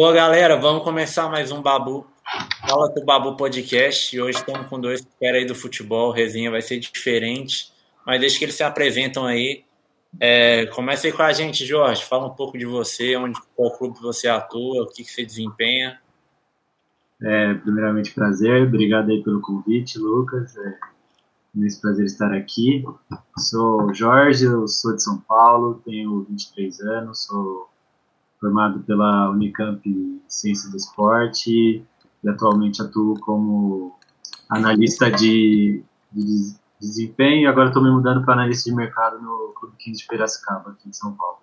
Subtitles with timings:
[0.00, 2.06] Boa, galera, vamos começar mais um Babu.
[2.66, 4.18] Fala do Babu Podcast.
[4.18, 6.10] Hoje estamos com dois espera aí do futebol.
[6.10, 7.70] Resenha vai ser diferente,
[8.06, 9.62] mas deixa que eles se apresentam aí.
[10.18, 12.02] É, comece aí com a gente, Jorge.
[12.02, 16.00] Fala um pouco de você, onde, qual clube você atua, o que, que você desempenha.
[17.22, 18.68] É, primeiramente, prazer.
[18.68, 20.56] Obrigado aí pelo convite, Lucas.
[20.56, 20.78] É
[21.54, 22.86] um prazer estar aqui.
[23.36, 27.69] Sou Jorge, eu sou de São Paulo, tenho 23 anos, sou
[28.40, 29.82] formado pela Unicamp
[30.26, 31.84] Ciência do Esporte
[32.24, 33.94] e atualmente atuo como
[34.48, 39.76] analista de, de desempenho e agora estou me mudando para analista de mercado no Clube
[39.78, 41.38] 15 de Piracicaba, aqui em São Paulo.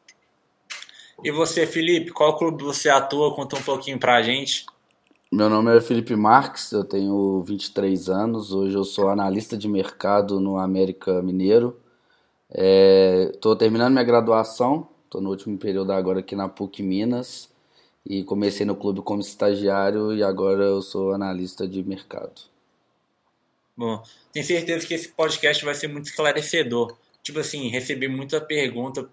[1.23, 3.33] E você, Felipe, qual clube você atua?
[3.33, 4.65] Conta um pouquinho para a gente.
[5.31, 10.39] Meu nome é Felipe Marques, eu tenho 23 anos, hoje eu sou analista de mercado
[10.39, 11.79] no América Mineiro.
[12.49, 17.49] Estou é, terminando minha graduação, estou no último período agora aqui na PUC Minas
[18.05, 22.41] e comecei no clube como estagiário e agora eu sou analista de mercado.
[23.75, 26.97] Bom, tenho certeza que esse podcast vai ser muito esclarecedor.
[27.23, 29.09] Tipo assim, recebi muita pergunta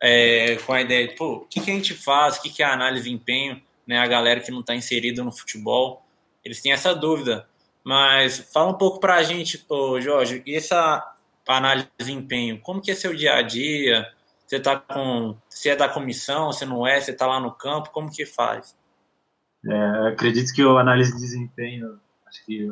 [0.00, 2.62] é, com a ideia de, pô, o que, que a gente faz, o que, que
[2.62, 3.60] é análise de empenho?
[3.90, 6.06] né, a galera que não está inserida no futebol,
[6.44, 7.48] eles têm essa dúvida.
[7.82, 11.12] Mas fala um pouco para a gente, ô, Jorge, e essa
[11.44, 14.08] análise de desempenho, como que é seu dia a dia?
[14.50, 17.92] Você tá com, se é da comissão, se não é, você está lá no campo,
[17.92, 18.76] como que faz?
[19.64, 22.68] É, acredito que o análise de desempenho, acho que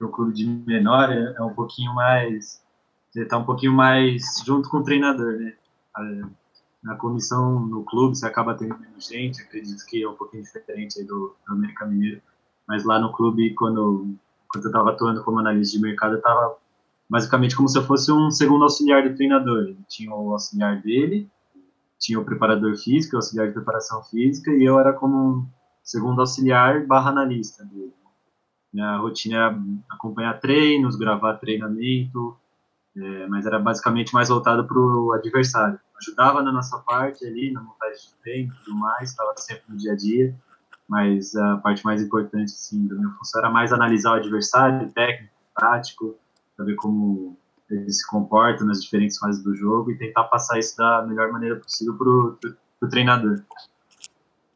[0.00, 2.64] o clube de menor é, é um pouquinho mais,
[3.10, 5.52] você está um pouquinho mais junto com o treinador, né?
[6.82, 11.04] na comissão, no clube, você acaba tendo menos gente, acredito que é um pouquinho diferente
[11.04, 12.22] do, do América Mineiro,
[12.66, 14.16] mas lá no clube, quando,
[14.48, 16.56] quando eu estava atuando como analista de mercado, eu estava
[17.08, 19.64] basicamente como se eu fosse um segundo auxiliar do treinador.
[19.64, 21.28] Ele tinha o auxiliar dele,
[21.98, 25.46] tinha o preparador físico, o auxiliar de preparação física, e eu era como um
[25.82, 27.94] segundo auxiliar barra analista dele.
[28.72, 29.58] Minha rotina era
[29.90, 32.36] acompanhar treinos, gravar treinamento,
[32.96, 37.60] é, mas era basicamente mais voltado para o adversário ajudava na nossa parte ali, na
[37.60, 40.34] montagem de treino e tudo mais, estava sempre no dia a dia,
[40.88, 45.34] mas a parte mais importante, assim, da minha função era mais analisar o adversário, técnico,
[45.54, 46.16] tático,
[46.58, 47.38] saber como
[47.70, 51.56] ele se comporta nas diferentes fases do jogo e tentar passar isso da melhor maneira
[51.56, 53.40] possível para o treinador.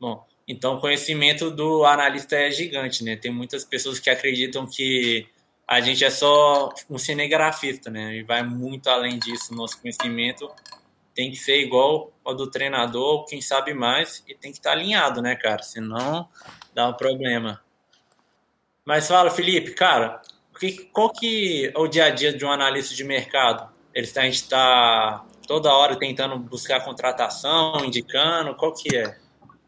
[0.00, 3.16] Bom, então o conhecimento do analista é gigante, né?
[3.16, 5.28] Tem muitas pessoas que acreditam que
[5.68, 8.16] a gente é só um cinegrafista, né?
[8.16, 10.50] E vai muito além disso, nosso conhecimento
[11.14, 15.20] tem que ser igual ao do treinador, quem sabe mais, e tem que estar alinhado,
[15.20, 15.62] né, cara?
[15.62, 16.26] Senão
[16.74, 17.60] dá um problema.
[18.84, 20.22] Mas fala, Felipe, cara,
[20.92, 23.68] qual que é o dia a dia de um analista de mercado?
[23.94, 29.16] Eles, a gente está toda hora tentando buscar contratação, indicando, qual que é?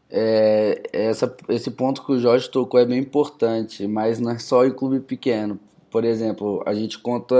[0.09, 4.65] É, essa, esse ponto que o Jorge tocou é bem importante, mas não é só
[4.65, 5.59] em clube pequeno.
[5.89, 7.35] Por exemplo, a gente conta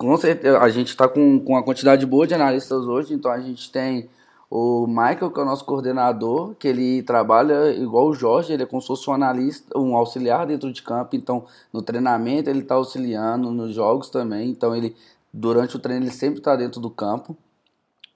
[0.00, 3.38] com certeza, a gente está com, com uma quantidade boa de analistas hoje, então a
[3.38, 4.08] gente tem
[4.50, 8.66] o Michael, que é o nosso coordenador, que ele trabalha igual o Jorge, ele é
[8.66, 12.74] como se fosse um analista, um auxiliar dentro de campo, então no treinamento ele está
[12.74, 14.96] auxiliando, nos jogos também, então ele,
[15.32, 17.36] durante o treino ele sempre está dentro do campo,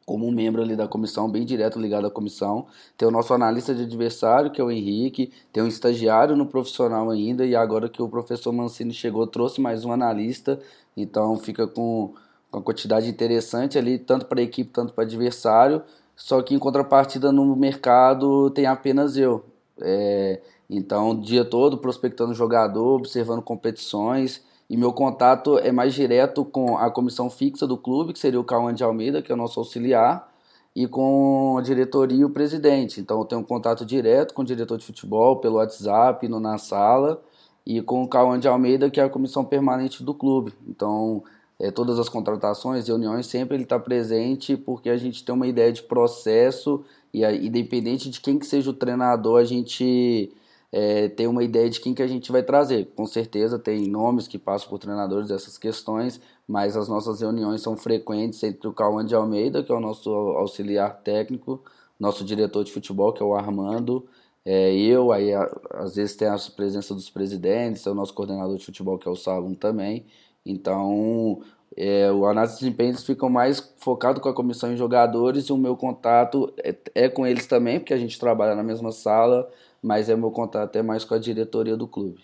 [0.05, 2.66] como um membro ali da comissão, bem direto ligado à comissão.
[2.99, 7.11] Tem o nosso analista de adversário, que é o Henrique, tem um estagiário no profissional
[7.11, 10.61] ainda, e agora que o professor Mancini chegou, trouxe mais um analista,
[10.97, 12.12] então fica com
[12.53, 15.81] uma quantidade interessante ali, tanto para a equipe, tanto para adversário.
[16.16, 19.44] Só que em contrapartida no mercado tem apenas eu.
[19.80, 24.42] É, então, o dia todo prospectando jogador, observando competições.
[24.69, 28.44] E meu contato é mais direto com a comissão fixa do clube, que seria o
[28.44, 30.32] Cauã de Almeida, que é o nosso auxiliar,
[30.74, 33.00] e com a diretoria e o presidente.
[33.00, 36.58] Então, eu tenho um contato direto com o diretor de futebol pelo WhatsApp, no, na
[36.58, 37.22] sala
[37.66, 40.53] e com o Cauã de Almeida, que é a comissão permanente do clube.
[40.69, 41.22] Então,
[41.59, 45.72] é, todas as contratações, reuniões, sempre ele está presente, porque a gente tem uma ideia
[45.72, 50.33] de processo, e independente de quem que seja o treinador, a gente
[50.72, 52.86] é, tem uma ideia de quem que a gente vai trazer.
[52.97, 57.77] Com certeza tem nomes que passam por treinadores dessas questões, mas as nossas reuniões são
[57.77, 61.62] frequentes entre o Cauã de Almeida, que é o nosso auxiliar técnico,
[61.98, 64.04] nosso diretor de futebol, que é o Armando,
[64.45, 68.65] é, eu, aí a, às vezes tem a presença dos presidentes, o nosso coordenador de
[68.65, 70.06] futebol, que é o Salum também.
[70.44, 71.42] Então,
[71.76, 75.56] é, o análise de desempenho ficam mais focado com a comissão em jogadores e o
[75.56, 79.50] meu contato é, é, com eles também, porque a gente trabalha na mesma sala,
[79.82, 82.22] mas é meu contato é mais com a diretoria do clube.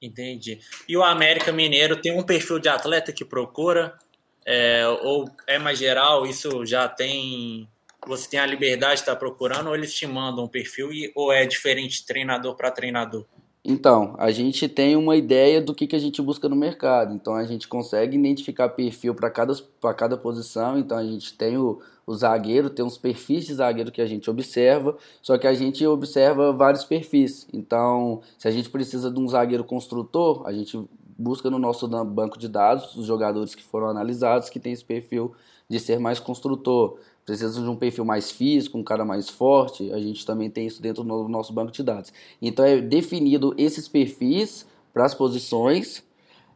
[0.00, 0.60] Entendi.
[0.88, 3.96] E o América Mineiro tem um perfil de atleta que procura,
[4.44, 7.68] é, ou é mais geral, isso já tem
[8.04, 11.32] você tem a liberdade de estar procurando ou eles te mandam um perfil e, ou
[11.32, 13.24] é diferente treinador para treinador?
[13.64, 17.14] Então, a gente tem uma ideia do que, que a gente busca no mercado.
[17.14, 19.54] Então, a gente consegue identificar perfil para cada,
[19.96, 20.76] cada posição.
[20.76, 24.28] Então, a gente tem o, o zagueiro, tem uns perfis de zagueiro que a gente
[24.28, 27.46] observa, só que a gente observa vários perfis.
[27.52, 30.78] Então, se a gente precisa de um zagueiro construtor, a gente
[31.16, 35.32] busca no nosso banco de dados os jogadores que foram analisados que tem esse perfil
[35.68, 36.98] de ser mais construtor.
[37.24, 40.82] Precisa de um perfil mais físico, um cara mais forte, a gente também tem isso
[40.82, 42.12] dentro do nosso banco de dados.
[42.40, 46.02] Então é definido esses perfis para as posições,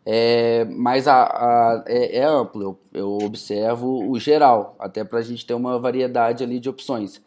[0.04, 5.22] é, mas a, a é, é, amplo, eu, eu, observo o geral, até para a
[5.22, 7.20] gente ter uma variedade ali de opções.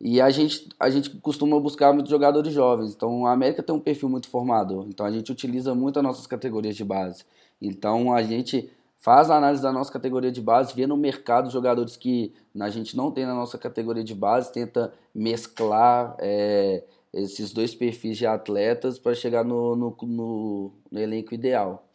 [0.00, 2.94] E a gente, a gente costuma buscar muitos jogadores jovens.
[2.94, 4.86] Então a América tem um perfil muito formador.
[4.88, 7.24] Então a gente utiliza muito as nossas categorias de base.
[7.60, 11.96] Então a gente faz a análise da nossa categoria de base, vê no mercado jogadores
[11.96, 17.74] que a gente não tem na nossa categoria de base, tenta mesclar é, esses dois
[17.74, 21.88] perfis de atletas para chegar no, no, no, no, elenco ideal.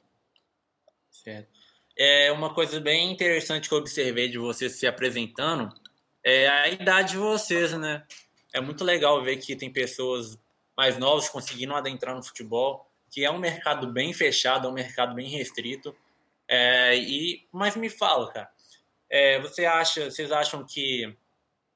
[1.11, 1.51] Certo.
[1.97, 5.71] É uma coisa bem interessante que eu observei de vocês se apresentando
[6.23, 8.03] é a idade de vocês, né?
[8.53, 10.39] É muito legal ver que tem pessoas
[10.75, 15.13] mais novas conseguindo adentrar no futebol, que é um mercado bem fechado, é um mercado
[15.13, 15.93] bem restrito.
[16.55, 18.51] É, e, mas me fala, cara,
[19.09, 21.17] é, você acha, vocês acham que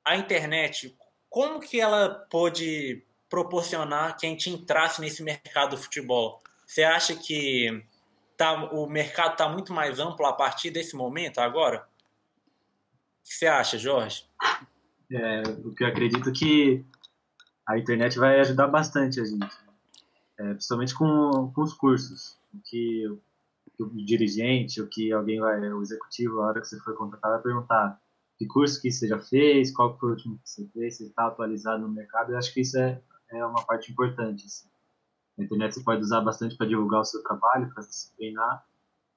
[0.06, 0.96] a internet,
[1.28, 6.44] como que ela pode proporcionar que a gente entrasse nesse mercado do futebol?
[6.64, 7.84] Você acha que
[8.38, 11.80] tá, o mercado está muito mais amplo a partir desse momento agora?
[11.80, 14.26] O que você acha, Jorge?
[15.12, 16.86] É, o que eu acredito que
[17.68, 19.58] a internet vai ajudar bastante a gente,
[20.38, 22.38] é, principalmente com, com os cursos.
[22.64, 23.08] Que
[23.78, 27.32] que o dirigente, ou que alguém vai, o executivo, a hora que você for contratar,
[27.34, 28.02] vai perguntar
[28.38, 31.28] que curso que você já fez, qual foi o último que você fez, se está
[31.28, 32.32] atualizado no mercado.
[32.32, 34.46] Eu acho que isso é, é uma parte importante.
[34.46, 34.68] Assim.
[35.38, 38.66] Internet você pode usar bastante para divulgar o seu trabalho, para se treinar,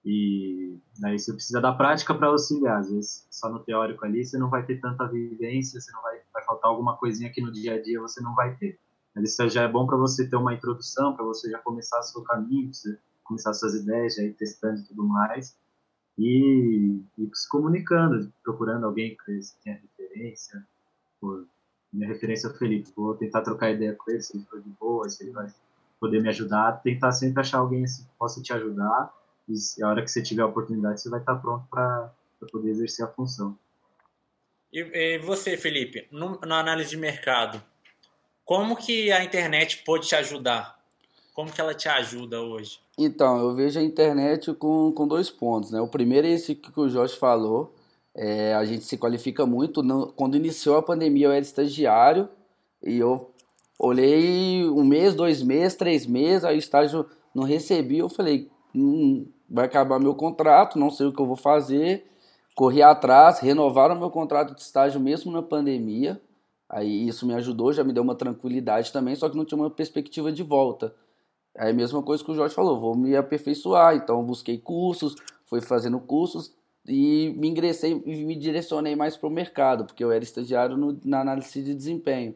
[0.04, 2.80] e daí você precisa da prática para auxiliar.
[2.80, 6.20] Às vezes, só no teórico ali, você não vai ter tanta vivência, você não vai,
[6.32, 8.78] vai faltar alguma coisinha que no dia a dia você não vai ter.
[9.14, 12.02] Mas isso já é bom para você ter uma introdução, para você já começar o
[12.02, 12.98] seu caminho, você
[13.30, 15.56] começar suas ideias, já ir testando e tudo mais.
[16.18, 20.66] E, e se comunicando, procurando alguém que tenha referência.
[21.20, 21.46] Por,
[21.92, 22.92] minha referência é o Felipe.
[22.94, 25.48] Vou tentar trocar ideia com ele, se ele for de boa, se ele vai
[26.00, 26.82] poder me ajudar.
[26.82, 29.14] Tentar sempre achar alguém assim, que possa te ajudar.
[29.48, 32.12] E a hora que você tiver a oportunidade, você vai estar pronto para
[32.50, 33.56] poder exercer a função.
[34.72, 37.62] E, e você, Felipe, no, na análise de mercado,
[38.44, 40.79] como que a internet pode te ajudar?
[41.34, 42.80] Como que ela te ajuda hoje?
[42.98, 45.80] Então, eu vejo a internet com, com dois pontos, né?
[45.80, 47.74] O primeiro é esse que o Jorge falou,
[48.14, 49.82] é, a gente se qualifica muito.
[49.82, 52.28] No, quando iniciou a pandemia, eu era estagiário
[52.82, 53.30] e eu
[53.78, 59.26] olhei um mês, dois meses, três meses, aí o estágio não recebi, eu falei, hum,
[59.48, 62.06] vai acabar meu contrato, não sei o que eu vou fazer.
[62.54, 66.20] Corri atrás, renovaram meu contrato de estágio mesmo na pandemia.
[66.68, 69.70] Aí isso me ajudou, já me deu uma tranquilidade também, só que não tinha uma
[69.70, 70.94] perspectiva de volta.
[71.60, 73.94] É a mesma coisa que o Jorge falou, vou me aperfeiçoar.
[73.94, 75.14] Então, busquei cursos,
[75.44, 76.56] fui fazendo cursos
[76.88, 80.98] e me ingressei e me direcionei mais para o mercado, porque eu era estagiário no,
[81.04, 82.34] na análise de desempenho.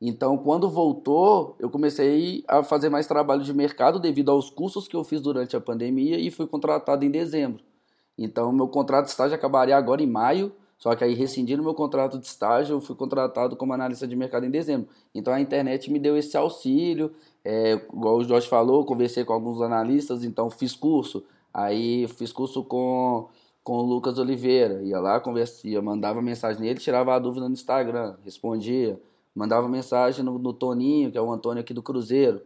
[0.00, 4.94] Então, quando voltou, eu comecei a fazer mais trabalho de mercado devido aos cursos que
[4.94, 7.60] eu fiz durante a pandemia e fui contratado em dezembro.
[8.16, 10.52] Então, meu contrato de estágio acabaria agora em maio
[10.84, 14.44] só que aí, rescindindo meu contrato de estágio, eu fui contratado como analista de mercado
[14.44, 14.86] em dezembro.
[15.14, 17.10] Então a internet me deu esse auxílio.
[17.42, 21.24] É, igual o Jorge falou, conversei com alguns analistas, então fiz curso.
[21.54, 23.30] Aí fiz curso com,
[23.62, 24.82] com o Lucas Oliveira.
[24.82, 29.00] Ia lá, conversia, mandava mensagem nele, tirava a dúvida no Instagram, respondia.
[29.34, 32.42] Mandava mensagem no, no Toninho, que é o Antônio aqui do Cruzeiro.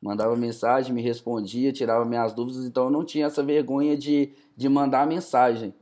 [0.00, 2.64] Mandava mensagem, me respondia, tirava minhas dúvidas.
[2.64, 5.74] Então eu não tinha essa vergonha de, de mandar mensagem.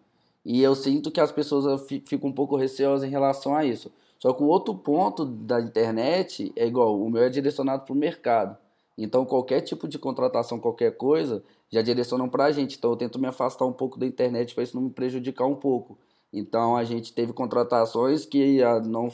[0.44, 3.90] E eu sinto que as pessoas ficam um pouco receosas em relação a isso.
[4.18, 7.96] Só que o outro ponto da internet é igual, o meu é direcionado para o
[7.96, 8.56] mercado.
[8.96, 12.76] Então, qualquer tipo de contratação, qualquer coisa, já direcionam para a gente.
[12.76, 15.54] Então, eu tento me afastar um pouco da internet para isso não me prejudicar um
[15.54, 15.96] pouco.
[16.30, 19.10] Então, a gente teve contratações que a, não,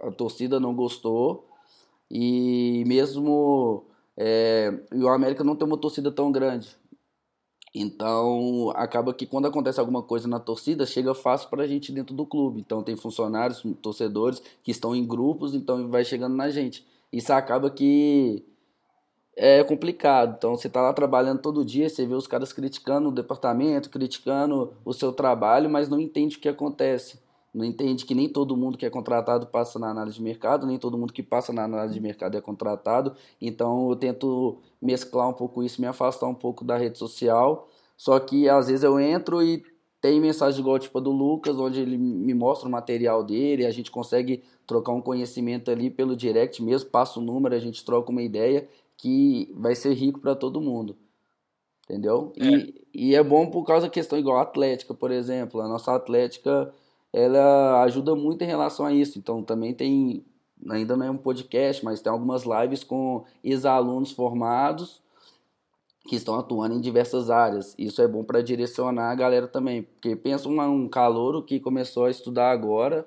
[0.00, 1.46] a torcida não gostou.
[2.10, 3.84] E mesmo
[4.16, 6.74] é, o América não tem uma torcida tão grande.
[7.78, 12.14] Então, acaba que quando acontece alguma coisa na torcida, chega fácil para a gente dentro
[12.14, 12.58] do clube.
[12.58, 16.86] Então, tem funcionários, torcedores que estão em grupos, então vai chegando na gente.
[17.12, 18.42] Isso acaba que
[19.36, 20.36] é complicado.
[20.38, 24.72] Então, você está lá trabalhando todo dia, você vê os caras criticando o departamento, criticando
[24.82, 27.18] o seu trabalho, mas não entende o que acontece.
[27.56, 30.78] Não entende que nem todo mundo que é contratado passa na análise de mercado, nem
[30.78, 33.16] todo mundo que passa na análise de mercado é contratado.
[33.40, 37.66] Então eu tento mesclar um pouco isso, me afastar um pouco da rede social.
[37.96, 39.64] Só que às vezes eu entro e
[40.02, 43.70] tem mensagem igual tipo a do Lucas, onde ele me mostra o material dele, a
[43.70, 48.10] gente consegue trocar um conhecimento ali pelo direct mesmo, passa o número, a gente troca
[48.10, 50.94] uma ideia que vai ser rico para todo mundo.
[51.84, 52.34] Entendeu?
[52.36, 52.44] É.
[52.44, 55.62] E, e é bom por causa da questão igual a Atlética, por exemplo.
[55.62, 56.70] A nossa Atlética
[57.16, 59.18] ela ajuda muito em relação a isso.
[59.18, 60.22] Então também tem,
[60.68, 65.00] ainda não é um podcast, mas tem algumas lives com ex-alunos formados
[66.06, 67.74] que estão atuando em diversas áreas.
[67.78, 72.04] Isso é bom para direcionar a galera também, porque pensa um, um calouro que começou
[72.04, 73.06] a estudar agora,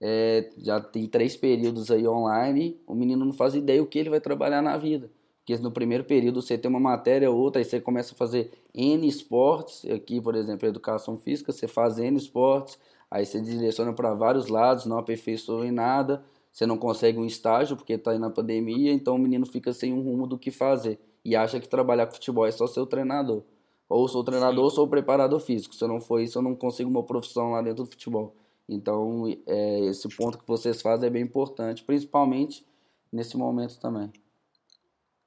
[0.00, 4.10] é, já tem três períodos aí online, o menino não faz ideia o que ele
[4.10, 5.10] vai trabalhar na vida.
[5.44, 9.06] Porque no primeiro período você tem uma matéria, outra, aí você começa a fazer N
[9.06, 12.78] esportes, aqui, por exemplo, educação física, você faz N esportes,
[13.12, 17.76] aí você direciona para vários lados, não aperfeiçoa em nada, você não consegue um estágio
[17.76, 20.98] porque está aí na pandemia, então o menino fica sem um rumo do que fazer
[21.22, 23.42] e acha que trabalhar com futebol é só ser o treinador.
[23.86, 24.62] Ou sou treinador Sim.
[24.62, 25.74] ou sou preparador físico.
[25.74, 28.34] Se eu não for isso, eu não consigo uma profissão lá dentro do futebol.
[28.66, 32.64] Então, é, esse ponto que vocês fazem é bem importante, principalmente
[33.12, 34.10] nesse momento também.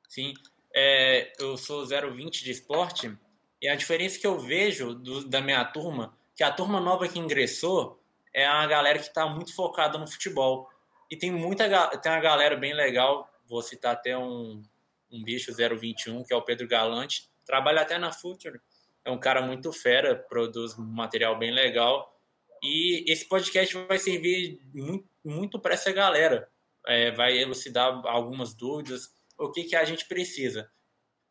[0.09, 0.33] Sim,
[0.73, 3.15] é, eu sou 020 de esporte
[3.61, 7.19] e a diferença que eu vejo do, da minha turma que a turma nova que
[7.19, 8.01] ingressou
[8.33, 10.69] é a galera que está muito focada no futebol.
[11.09, 14.61] E tem muita tem uma galera bem legal, vou citar até um,
[15.11, 18.59] um bicho 021, que é o Pedro Galante, trabalha até na Future,
[19.05, 22.11] é um cara muito fera, produz material bem legal.
[22.63, 26.49] E esse podcast vai servir muito, muito para essa galera.
[26.87, 30.69] É, vai elucidar algumas dúvidas, o que, que a gente precisa.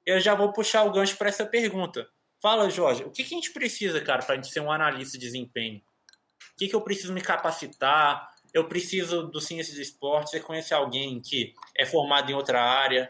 [0.06, 2.08] Eu já vou puxar o gancho para essa pergunta.
[2.44, 5.16] Fala, Jorge, o que, que a gente precisa, cara, para a gente ser um analista
[5.16, 5.78] de desempenho?
[5.78, 8.28] O que, que eu preciso me capacitar?
[8.52, 13.08] Eu preciso do ciência de esporte, você conhece alguém que é formado em outra área?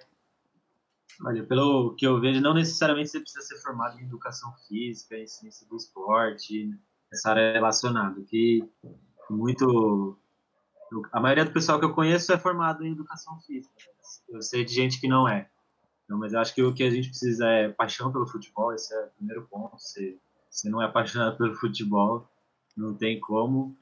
[1.20, 5.26] Olha, pelo que eu vejo, não necessariamente você precisa ser formado em educação física, em
[5.26, 6.70] ciência do esporte,
[7.12, 8.62] essa área relacionada, que
[9.28, 10.16] muito...
[11.10, 13.74] A maioria do pessoal que eu conheço é formado em educação física.
[14.28, 15.50] Eu sei de gente que não é.
[16.08, 18.94] Não, mas eu acho que o que a gente precisa é paixão pelo futebol, esse
[18.94, 19.78] é o primeiro ponto.
[19.78, 20.18] Se
[20.50, 22.28] você não é apaixonado pelo futebol,
[22.76, 23.76] não tem como.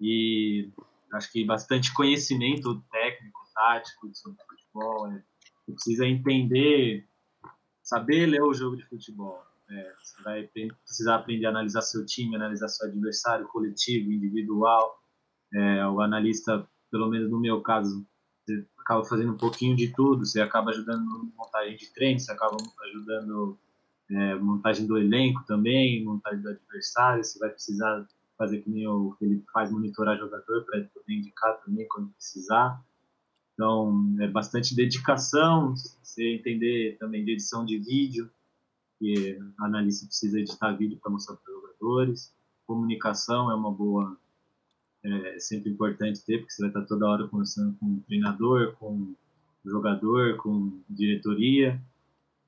[0.00, 0.70] E
[1.12, 5.12] acho que bastante conhecimento técnico, tático sobre futebol.
[5.12, 5.22] É,
[5.64, 7.06] você precisa entender,
[7.82, 9.42] saber ler o jogo de futebol.
[9.70, 10.42] É, você vai
[10.84, 14.98] precisar aprender a analisar seu time, analisar seu adversário, coletivo, individual.
[15.52, 18.06] É, o analista, pelo menos no meu caso,
[18.88, 23.58] acaba fazendo um pouquinho de tudo, você acaba ajudando montagem de treino, você acaba ajudando
[24.10, 29.14] é, montagem do elenco também, montagem do adversário, você vai precisar fazer que nem o
[29.18, 32.82] Felipe faz, monitorar jogador para poder indicar também quando precisar.
[33.52, 38.30] Então, é bastante dedicação, você entender também de edição de vídeo,
[38.98, 42.34] que a analista precisa editar vídeo para mostrar para os jogadores.
[42.66, 44.16] Comunicação é uma boa
[45.04, 49.14] é sempre importante ter, porque você vai estar toda hora conversando com o treinador, com
[49.64, 51.80] o jogador, com diretoria.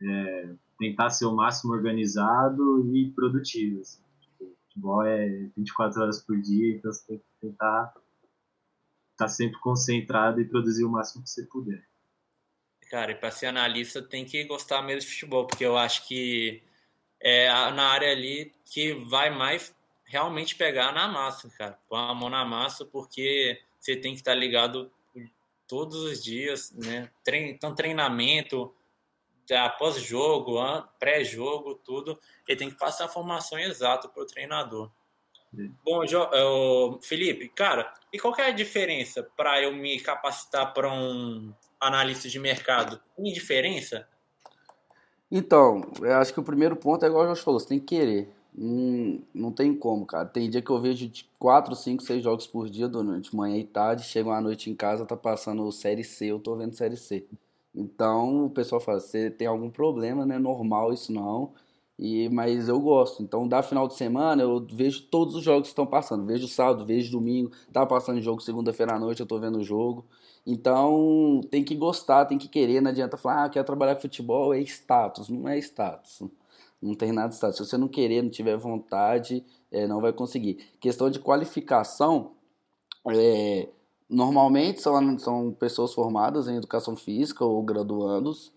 [0.02, 3.80] É, tentar ser o máximo organizado e produtivo.
[3.80, 4.02] Assim.
[4.20, 7.92] Tipo, futebol é 24 horas por dia, então você tem que tentar
[9.12, 11.84] estar tá sempre concentrado e produzir o máximo que você puder.
[12.90, 16.62] Cara, e para ser analista tem que gostar mesmo de futebol, porque eu acho que
[17.20, 19.72] é na área ali que vai mais
[20.10, 21.78] realmente pegar na massa, cara.
[21.88, 24.90] Pôr a mão na massa, porque você tem que estar ligado
[25.68, 27.08] todos os dias, né?
[27.26, 28.74] Então, treinamento,
[29.64, 30.58] após jogo,
[30.98, 32.18] pré-jogo, tudo.
[32.46, 34.90] Ele tem que passar a formação exata para o treinador.
[35.54, 35.72] Sim.
[35.84, 36.02] Bom,
[37.00, 42.38] Felipe, cara, e qual é a diferença para eu me capacitar para um analista de
[42.40, 43.00] mercado?
[43.16, 44.08] Tem diferença?
[45.30, 47.96] Então, eu acho que o primeiro ponto é igual o Jorge falou, você tem que
[47.96, 48.28] querer.
[48.56, 50.26] Hum, não tem como, cara.
[50.26, 54.02] Tem dia que eu vejo 4, 5, 6 jogos por dia durante manhã e tarde.
[54.04, 57.26] Chego à noite em casa, tá passando Série C, eu tô vendo Série C.
[57.74, 60.38] Então o pessoal fala: você tem algum problema, né?
[60.38, 61.52] Normal isso não.
[61.98, 63.22] E, mas eu gosto.
[63.22, 66.24] Então, da final de semana, eu vejo todos os jogos que estão passando.
[66.24, 67.52] Vejo sábado, vejo domingo.
[67.72, 70.06] Tá passando jogo segunda-feira à noite, eu tô vendo o jogo.
[70.46, 72.80] Então, tem que gostar, tem que querer.
[72.80, 75.28] Não adianta falar, ah, quer trabalhar com futebol, é status.
[75.28, 76.22] Não é status.
[76.80, 77.58] Não tem nada status.
[77.58, 80.54] Se você não querer, não tiver vontade, é, não vai conseguir.
[80.80, 82.32] Questão de qualificação,
[83.06, 83.68] é,
[84.08, 88.52] normalmente são, são pessoas formadas em educação física ou graduandos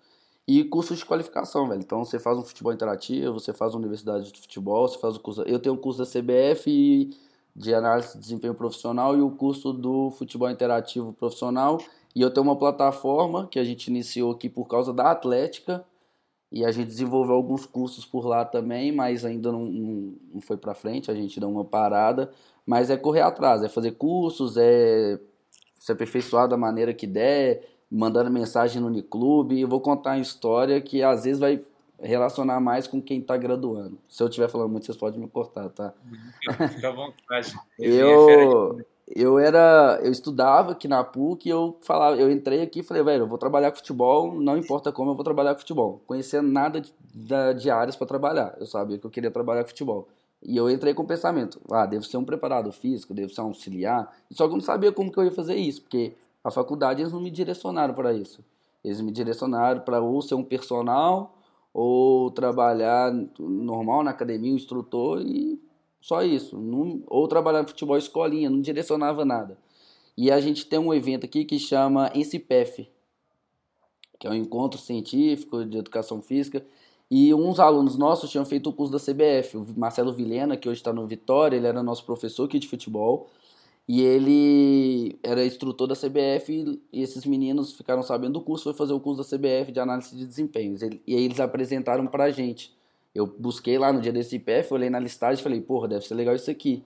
[0.48, 1.82] e cursos de qualificação, velho.
[1.82, 5.20] Então você faz um futebol interativo, você faz uma universidade de futebol, você faz o
[5.20, 5.42] curso.
[5.44, 7.10] Eu tenho um curso da CBF
[7.56, 11.78] de análise de desempenho profissional e o curso do futebol interativo profissional.
[12.16, 15.86] E eu tenho uma plataforma que a gente iniciou aqui por causa da Atlética
[16.54, 20.56] e a gente desenvolveu alguns cursos por lá também, mas ainda não, não, não foi
[20.56, 22.32] para frente, a gente deu uma parada.
[22.64, 25.20] Mas é correr atrás, é fazer cursos, é
[25.80, 29.60] se aperfeiçoar da maneira que der, mandando mensagem no Uniclube.
[29.60, 31.60] Eu vou contar uma história que às vezes vai
[32.00, 33.98] relacionar mais com quem está graduando.
[34.08, 35.92] Se eu estiver falando muito, vocês podem me cortar, tá?
[36.70, 37.54] Fica à vontade.
[37.80, 42.84] eu, eu era, eu estudava aqui na PUC e eu falava, eu entrei aqui e
[42.84, 46.02] falei, velho, eu vou trabalhar com futebol, não importa como, eu vou trabalhar com futebol.
[46.08, 46.94] Conhecia nada de,
[47.60, 50.08] de áreas para trabalhar, eu sabia que eu queria trabalhar com futebol.
[50.42, 53.46] E eu entrei com o pensamento, ah, devo ser um preparador físico, devo ser um
[53.46, 54.14] auxiliar.
[54.32, 57.14] Só que eu não sabia como que eu ia fazer isso, porque a faculdade eles
[57.14, 58.44] não me direcionaram para isso.
[58.84, 61.38] Eles me direcionaram para ou ser um personal
[61.74, 65.60] ou trabalhar normal na academia, um instrutor e
[66.04, 66.60] só isso.
[67.08, 69.58] Ou trabalhar no futebol escolinha, não direcionava nada.
[70.18, 72.90] E a gente tem um evento aqui que chama ENCIPEF,
[74.20, 76.62] que é um encontro científico de educação física.
[77.10, 79.56] E uns alunos nossos tinham feito o curso da CBF.
[79.56, 83.30] O Marcelo Vilhena, que hoje está no Vitória, ele era nosso professor aqui de futebol.
[83.88, 88.94] E ele era instrutor da CBF e esses meninos ficaram sabendo do curso, foi fazer
[88.94, 90.82] o curso da CBF de análise de desempenhos.
[90.82, 92.76] E aí eles apresentaram para a gente.
[93.14, 96.16] Eu busquei lá no dia desse IPF, olhei na listagem e falei, porra, deve ser
[96.16, 96.84] legal isso aqui.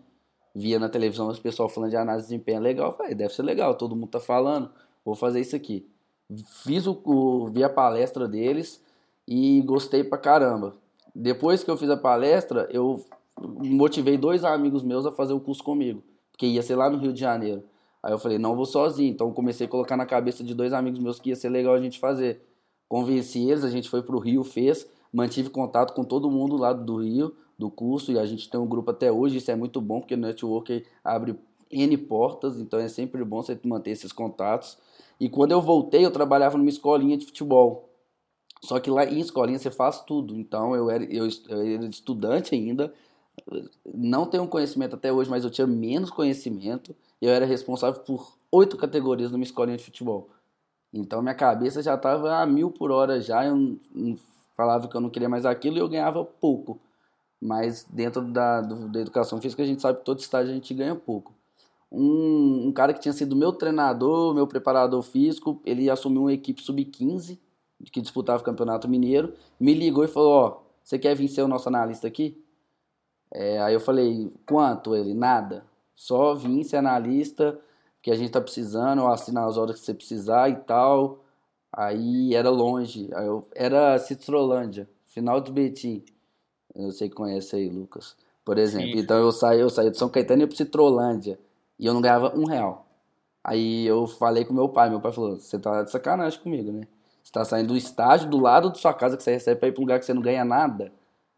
[0.53, 3.43] Via na televisão os pessoal falando de análise de desempenho, é legal, falei, deve ser
[3.43, 4.69] legal, todo mundo tá falando,
[5.05, 5.88] vou fazer isso aqui.
[6.63, 8.84] Fiz o, o vi a palestra deles
[9.27, 10.75] e gostei pra caramba.
[11.15, 13.05] Depois que eu fiz a palestra, eu
[13.39, 17.13] motivei dois amigos meus a fazer o curso comigo, porque ia ser lá no Rio
[17.13, 17.63] de Janeiro.
[18.03, 19.12] Aí eu falei, não vou sozinho.
[19.12, 21.81] Então comecei a colocar na cabeça de dois amigos meus que ia ser legal a
[21.81, 22.41] gente fazer.
[22.88, 26.97] Convenci eles, a gente foi pro Rio, fez mantive contato com todo mundo lá do
[26.97, 30.00] Rio, do curso, e a gente tem um grupo até hoje, isso é muito bom,
[30.00, 31.36] porque o network abre
[31.71, 34.77] N portas, então é sempre bom você manter esses contatos.
[35.19, 37.89] E quando eu voltei, eu trabalhava numa escolinha de futebol.
[38.63, 40.36] Só que lá em escolinha você faz tudo.
[40.36, 42.93] Então eu era, eu, eu era estudante ainda,
[43.91, 46.95] não tenho conhecimento até hoje, mas eu tinha menos conhecimento.
[47.19, 50.30] Eu era responsável por oito categorias numa escolinha de futebol.
[50.93, 53.43] Então minha cabeça já estava a mil por hora já.
[53.45, 53.77] Eu
[54.58, 56.82] falava que eu não queria mais aquilo e eu ganhava pouco.
[57.39, 60.74] Mas dentro da, do, da educação física a gente sabe que todo estágio a gente
[60.74, 61.34] ganha pouco.
[61.91, 66.62] Um, um cara que tinha sido meu treinador, meu preparador físico, ele assumiu uma equipe
[66.62, 67.38] sub-15
[67.91, 71.48] que disputava o Campeonato Mineiro, me ligou e falou, ó, você quer vir ser o
[71.48, 72.43] nosso analista aqui?
[73.32, 74.96] É, aí eu falei, quanto?
[74.96, 75.63] Ele, nada.
[75.96, 77.60] Só vim ser analista,
[78.02, 81.24] que a gente tá precisando, eu assino as horas que você precisar e tal.
[81.77, 86.03] Aí era longe, aí eu, era Citrolândia, final do Betim.
[86.73, 88.15] Eu sei que conhece aí, Lucas.
[88.43, 88.93] Por exemplo.
[88.93, 88.97] Sim.
[88.97, 91.37] Então eu saí, eu saí de São Caetano e ia pro Citrolândia.
[91.77, 92.87] E eu não ganhava um real.
[93.43, 94.89] Aí eu falei com meu pai.
[94.89, 96.87] Meu pai falou: Você tá de sacanagem comigo, né?
[97.23, 99.71] Você tá saindo do estágio do lado da sua casa que você recebe pra ir
[99.71, 100.91] pra um lugar que você não ganha nada.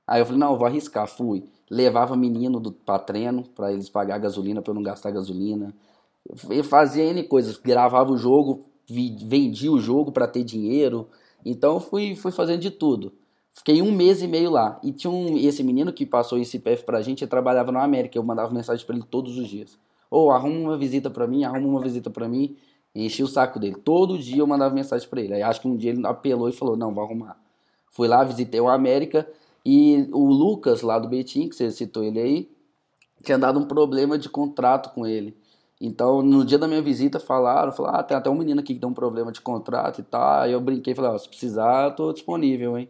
[0.07, 1.05] Aí eu falei: Não, eu vou arriscar.
[1.05, 1.49] Fui.
[1.69, 5.73] Levava menino do, pra treino, pra eles pagar gasolina, pra eu não gastar gasolina.
[6.49, 7.57] Eu fazia N coisas.
[7.57, 11.07] Gravava o jogo, vendi o jogo para ter dinheiro.
[11.45, 13.13] Então fui, fui fazendo de tudo.
[13.53, 14.79] Fiquei um mês e meio lá.
[14.83, 18.17] E tinha um, esse menino que passou esse CPF pra gente, ele trabalhava na América.
[18.17, 19.77] Eu mandava mensagem para ele todos os dias.
[20.09, 22.55] Ou oh, arruma uma visita para mim, arruma uma visita para mim.
[22.95, 23.75] Enchi o saco dele.
[23.75, 25.33] Todo dia eu mandava mensagem para ele.
[25.35, 27.37] Aí acho que um dia ele apelou e falou: Não, vou arrumar.
[27.91, 29.27] Fui lá, visitei o América.
[29.65, 32.49] E o Lucas, lá do Betim, que você citou ele aí,
[33.21, 35.37] tinha dado um problema de contrato com ele.
[35.81, 38.79] Então, no dia da minha visita, falaram, falaram, ah, tem até um menino aqui que
[38.79, 40.41] deu um problema de contrato e tal.
[40.41, 42.89] Aí eu brinquei falei, ó, se precisar, tô disponível, hein.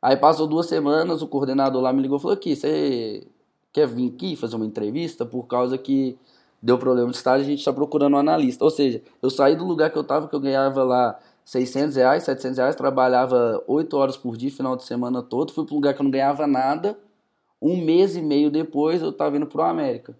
[0.00, 3.26] Aí passou duas semanas, o coordenador lá me ligou e falou, aqui, você
[3.72, 6.18] quer vir aqui fazer uma entrevista por causa que
[6.62, 8.64] deu problema de estágio, a gente está procurando um analista.
[8.64, 12.22] Ou seja, eu saí do lugar que eu tava, que eu ganhava lá 600 reais,
[12.24, 15.94] 700 reais, trabalhava 8 horas por dia, final de semana todo, fui para um lugar
[15.94, 16.98] que eu não ganhava nada.
[17.60, 20.16] Um mês e meio depois, eu tava indo pro América.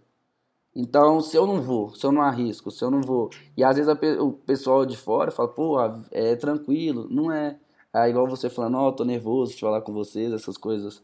[0.75, 3.29] Então, se eu não vou, se eu não arrisco, se eu não vou.
[3.57, 5.77] E às vezes o pessoal de fora fala, pô,
[6.11, 7.07] é tranquilo.
[7.11, 7.59] Não é.
[7.95, 11.03] É igual você falando, ó, oh, tô nervoso de falar com vocês, essas coisas.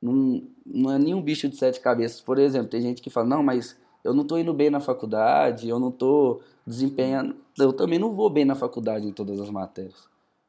[0.00, 2.20] Não, não é nenhum bicho de sete cabeças.
[2.20, 5.68] Por exemplo, tem gente que fala, não, mas eu não tô indo bem na faculdade,
[5.68, 7.34] eu não tô desempenhando.
[7.58, 9.98] Eu também não vou bem na faculdade em todas as matérias.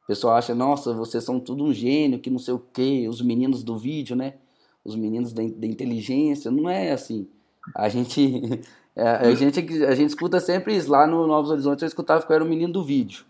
[0.04, 3.20] O pessoal acha, nossa, vocês são tudo um gênio, que não sei o quê, os
[3.20, 4.34] meninos do vídeo, né?
[4.84, 6.52] Os meninos da inteligência.
[6.52, 7.28] Não é assim.
[7.74, 8.60] A gente,
[8.96, 10.90] é, a gente, a gente escuta sempre isso.
[10.90, 13.24] Lá no Novos Horizontes eu escutava que eu era o menino do vídeo.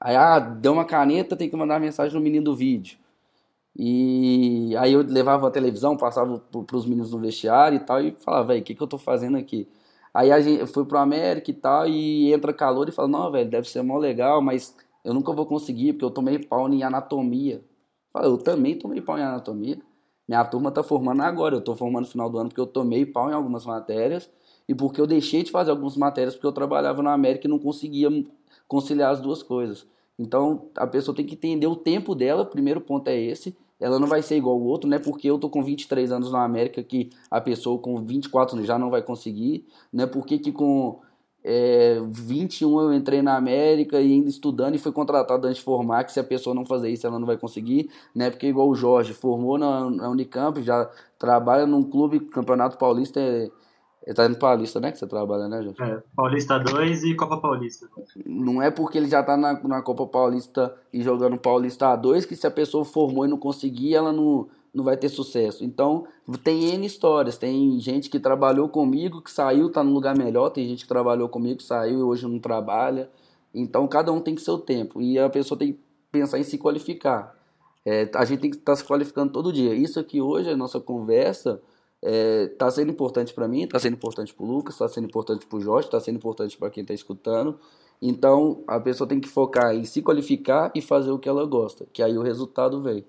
[0.00, 2.98] Aí, ah, deu uma caneta, tem que mandar mensagem no menino do vídeo.
[3.76, 8.12] E aí eu levava a televisão, passava para os meninos no vestiário e tal, e
[8.20, 9.68] falava, velho, o que, que eu tô fazendo aqui?
[10.12, 13.50] Aí a gente foi pro América e tal, e entra calor e fala, não, velho,
[13.50, 17.62] deve ser mó legal, mas eu nunca vou conseguir, porque eu tomei pau em anatomia.
[18.12, 19.78] Fala, eu também tomei pau em anatomia.
[20.26, 23.04] Minha turma tá formando agora, eu tô formando no final do ano porque eu tomei
[23.04, 24.30] pau em algumas matérias
[24.66, 27.58] e porque eu deixei de fazer algumas matérias porque eu trabalhava na América e não
[27.58, 28.08] conseguia
[28.66, 29.86] conciliar as duas coisas.
[30.18, 33.56] Então a pessoa tem que entender o tempo dela, o primeiro ponto é esse.
[33.78, 34.98] Ela não vai ser igual o outro, né?
[34.98, 38.88] Porque eu tô com 23 anos na América que a pessoa com 24 já não
[38.88, 40.06] vai conseguir, né?
[40.06, 41.00] Porque que com
[41.44, 46.04] é, 21 eu entrei na América e ainda estudando e fui contratado antes de formar,
[46.04, 48.30] que se a pessoa não fazer isso ela não vai conseguir, né?
[48.30, 53.50] Porque igual o Jorge formou na, na Unicamp, já trabalha num clube, Campeonato Paulista é,
[54.06, 54.92] ele tá no Paulista, né?
[54.92, 55.82] Que você trabalha, né, Jorge?
[55.82, 57.88] É, Paulista 2 e Copa Paulista.
[58.24, 62.36] Não é porque ele já tá na, na Copa Paulista e jogando Paulista 2 que
[62.36, 65.64] se a pessoa formou e não conseguir, ela não, não vai ter sucesso.
[65.64, 66.06] Então,
[66.42, 67.38] tem N histórias.
[67.38, 70.50] Tem gente que trabalhou comigo, que saiu, tá num lugar melhor.
[70.50, 73.08] Tem gente que trabalhou comigo, saiu e hoje não trabalha.
[73.54, 75.00] Então, cada um tem que seu tempo.
[75.00, 77.34] E a pessoa tem que pensar em se qualificar.
[77.84, 79.74] É, a gente tem que estar tá se qualificando todo dia.
[79.74, 81.60] Isso aqui hoje, a nossa conversa
[82.04, 85.46] está é, sendo importante para mim, está sendo importante para o Lucas, está sendo importante
[85.46, 87.58] para o Jorge, está sendo importante para quem está escutando.
[88.00, 91.86] Então a pessoa tem que focar em se qualificar e fazer o que ela gosta,
[91.92, 93.04] que aí o resultado vem.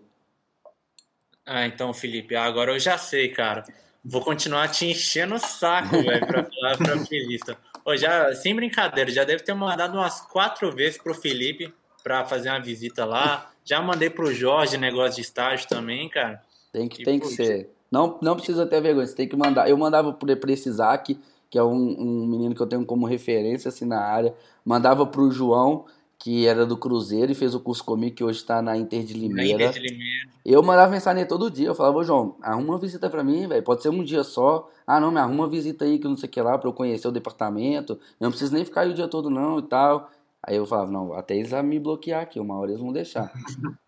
[1.45, 3.63] Ah, então, Felipe, agora eu já sei, cara.
[4.03, 7.55] Vou continuar te enchendo o saco, velho, pra falar pra Felipe.
[7.84, 12.49] Ô, já, sem brincadeira, já deve ter mandado umas quatro vezes pro Felipe para fazer
[12.49, 13.51] uma visita lá.
[13.63, 16.41] Já mandei pro Jorge negócio de estágio também, cara.
[16.71, 17.69] Tem que, e, tem que ser.
[17.91, 19.69] Não, não precisa ter vergonha, você tem que mandar.
[19.69, 23.69] Eu mandava para esse Isaac, que é um, um, menino que eu tenho como referência
[23.69, 24.36] assim, na área.
[24.63, 25.86] Mandava para o João,
[26.25, 29.13] que era do Cruzeiro e fez o curso comigo, que hoje está na Inter de
[29.13, 29.65] Limeira.
[29.65, 30.27] Inter de Limeira.
[30.43, 31.67] Eu mandava mensagem nele todo dia.
[31.67, 33.61] Eu falava, João, arruma uma visita para mim, velho.
[33.61, 34.67] Pode ser um dia só.
[34.88, 36.73] Ah, não, me arruma uma visita aí que não sei o que lá, para eu
[36.73, 37.93] conhecer o departamento.
[37.93, 40.09] Eu não preciso nem ficar aí o dia todo, não, e tal.
[40.41, 43.31] Aí eu falava, não, até eles vão me bloquear aqui, uma hora eles vão deixar.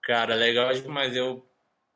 [0.00, 1.44] Cara, legal mas eu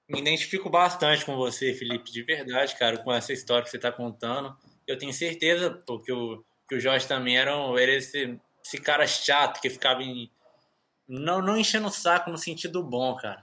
[0.06, 3.90] me identifico bastante com você, Felipe, de verdade, cara, com essa história que você está
[3.90, 4.54] contando.
[4.86, 9.62] Eu tenho certeza, porque o, que o Jorge também era, era esse, esse cara chato
[9.62, 10.30] que ficava em,
[11.08, 13.42] não, não enchendo o saco no sentido bom, cara.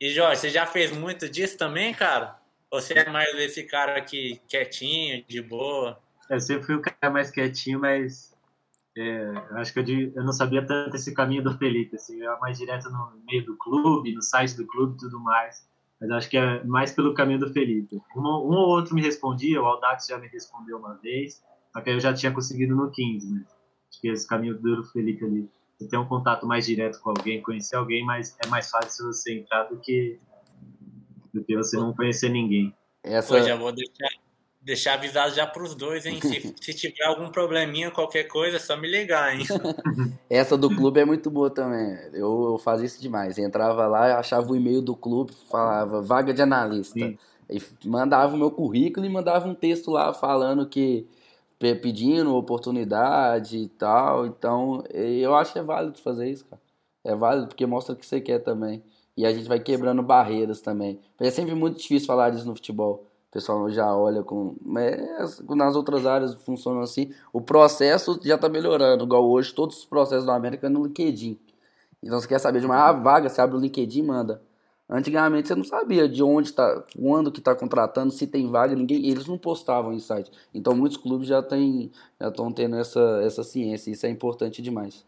[0.00, 2.38] E Jorge, você já fez muito disso também, cara?
[2.70, 5.98] Ou você é mais esse cara aqui quietinho, de boa?
[6.30, 8.34] Eu sempre fui o cara mais quietinho, mas
[8.96, 9.84] é, acho que eu,
[10.16, 11.96] eu, não sabia tanto esse caminho do Felipe.
[11.96, 15.20] Assim, eu era mais direto no meio do clube, no site do clube e tudo
[15.20, 15.68] mais.
[16.00, 18.00] Mas acho que é mais pelo caminho do Felipe.
[18.16, 21.42] Um, um ou outro me respondia, o Audax já me respondeu uma vez,
[21.74, 23.44] só que eu já tinha conseguido no 15, né?
[23.96, 25.48] Acho que esse caminho do Felipe ali.
[25.78, 29.38] Você tem um contato mais direto com alguém, conhecer alguém, mas é mais fácil você
[29.38, 30.18] entrar do que,
[31.32, 32.74] do que você não conhecer ninguém.
[33.02, 33.28] Essa...
[33.28, 34.08] Pô, já vou deixar,
[34.60, 36.18] deixar avisado já para os dois, hein?
[36.20, 39.46] Se, se, tiver algum probleminha, qualquer coisa, é só me ligar, hein?
[40.30, 41.94] Essa do clube é muito boa também.
[42.12, 43.38] Eu, eu fazia isso demais.
[43.38, 46.98] entrava lá, achava o e-mail do clube, falava vaga de analista.
[46.98, 47.18] Sim.
[47.48, 51.06] E mandava o meu currículo e mandava um texto lá falando que
[51.58, 54.26] pedindo oportunidade e tal.
[54.26, 56.60] Então, eu acho que é válido fazer isso, cara.
[57.04, 58.82] É válido porque mostra o que você quer também.
[59.16, 61.00] E a gente vai quebrando barreiras também.
[61.18, 64.56] É sempre muito difícil falar disso no futebol pessoal já olha com.
[64.62, 67.12] Mas nas outras áreas funcionam assim.
[67.32, 71.38] O processo já está melhorando, igual hoje, todos os processos da América no LinkedIn.
[72.02, 74.42] Então você quer saber de uma vaga, você abre o LinkedIn e manda.
[74.88, 79.08] Antigamente você não sabia de onde está, quando que está contratando, se tem vaga, ninguém,
[79.08, 80.30] eles não postavam em site.
[80.54, 85.04] Então muitos clubes já tem, já estão tendo essa, essa ciência, isso é importante demais.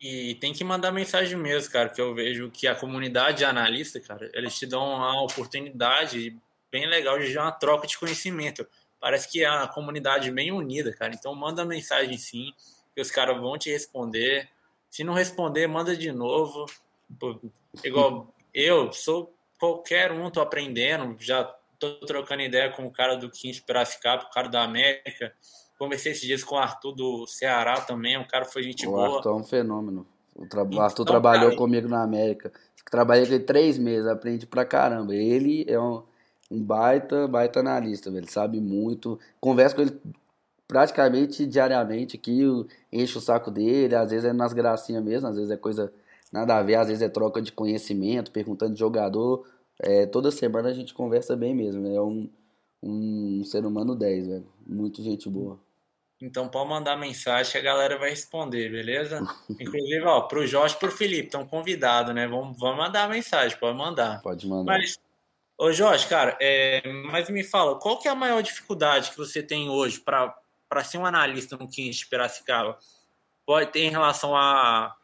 [0.00, 4.30] E tem que mandar mensagem mesmo, cara, que eu vejo que a comunidade analista, cara,
[4.34, 6.36] eles te dão a oportunidade
[6.70, 8.66] bem legal de uma troca de conhecimento.
[8.98, 11.14] Parece que é uma comunidade bem unida, cara.
[11.14, 12.52] Então manda mensagem sim,
[12.94, 14.48] que os caras vão te responder.
[14.88, 16.66] Se não responder, manda de novo.
[17.82, 21.44] Igual eu sou qualquer um, tô aprendendo, já
[21.78, 25.32] tô trocando ideia com o cara do 15 Piracicaba, o cara da América.
[25.78, 29.08] Conversei esses dias com o Arthur do Ceará também, o cara foi gente o boa.
[29.08, 30.06] O Arthur é um fenômeno.
[30.34, 32.52] O, tra então, Arthur trabalhou cara, comigo na América.
[32.90, 35.14] Trabalhei com ele três meses, aprendi pra caramba.
[35.14, 36.02] Ele é um,
[36.50, 38.24] um baita, baita analista, velho.
[38.24, 39.18] Ele sabe muito.
[39.40, 40.00] Converso com ele
[40.70, 42.42] praticamente diariamente aqui,
[42.92, 45.92] enche o saco dele, às vezes é nas gracinhas mesmo, às vezes é coisa
[46.32, 49.46] nada a ver, às vezes é troca de conhecimento, perguntando de jogador.
[49.78, 51.94] É, toda semana a gente conversa bem mesmo, né?
[51.94, 52.30] É um,
[52.82, 54.46] um ser humano 10, velho.
[54.66, 55.58] Muito gente boa.
[56.20, 59.20] Então pode mandar mensagem que a galera vai responder, beleza?
[59.58, 62.28] Inclusive, ó, pro Jorge e pro Felipe, estão convidados, né?
[62.28, 64.20] Vamos, vamos mandar mensagem, pode mandar.
[64.20, 64.78] Pode mandar.
[64.78, 64.98] Mas,
[65.56, 69.42] ô Jorge, cara, é, mas me fala, qual que é a maior dificuldade que você
[69.42, 72.78] tem hoje para ser um analista no Kings de Piracicaba?
[73.46, 74.94] Pode ter em relação a,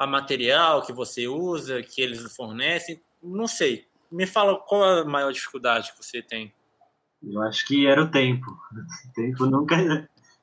[0.00, 2.98] a material que você usa, que eles fornecem?
[3.22, 3.86] Não sei.
[4.10, 6.50] Me fala qual a maior dificuldade que você tem.
[7.22, 8.50] Eu acho que era o tempo.
[8.50, 9.76] O tempo nunca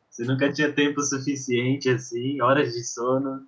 [0.08, 3.48] você nunca tinha tempo suficiente, assim, horas de sono.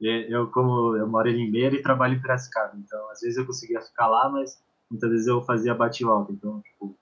[0.00, 3.80] Eu, como eu moro em Limeira e trabalho em Piracicaba, então às vezes eu conseguia
[3.80, 6.32] ficar lá, mas muitas vezes eu fazia bate-volta.
[6.32, 6.96] Então, tipo,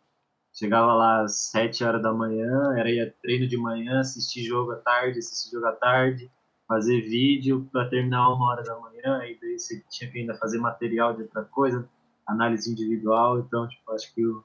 [0.54, 4.76] chegava lá às sete horas da manhã, era ir treino de manhã, assistir jogo à
[4.76, 6.30] tarde, assistir jogo à tarde,
[6.68, 10.58] fazer vídeo para terminar uma hora da manhã, aí daí você tinha que ainda fazer
[10.58, 11.88] material de outra coisa,
[12.26, 13.38] análise individual.
[13.40, 14.44] Então, tipo, acho que o,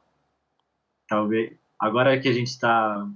[1.07, 3.07] talvez agora que a gente está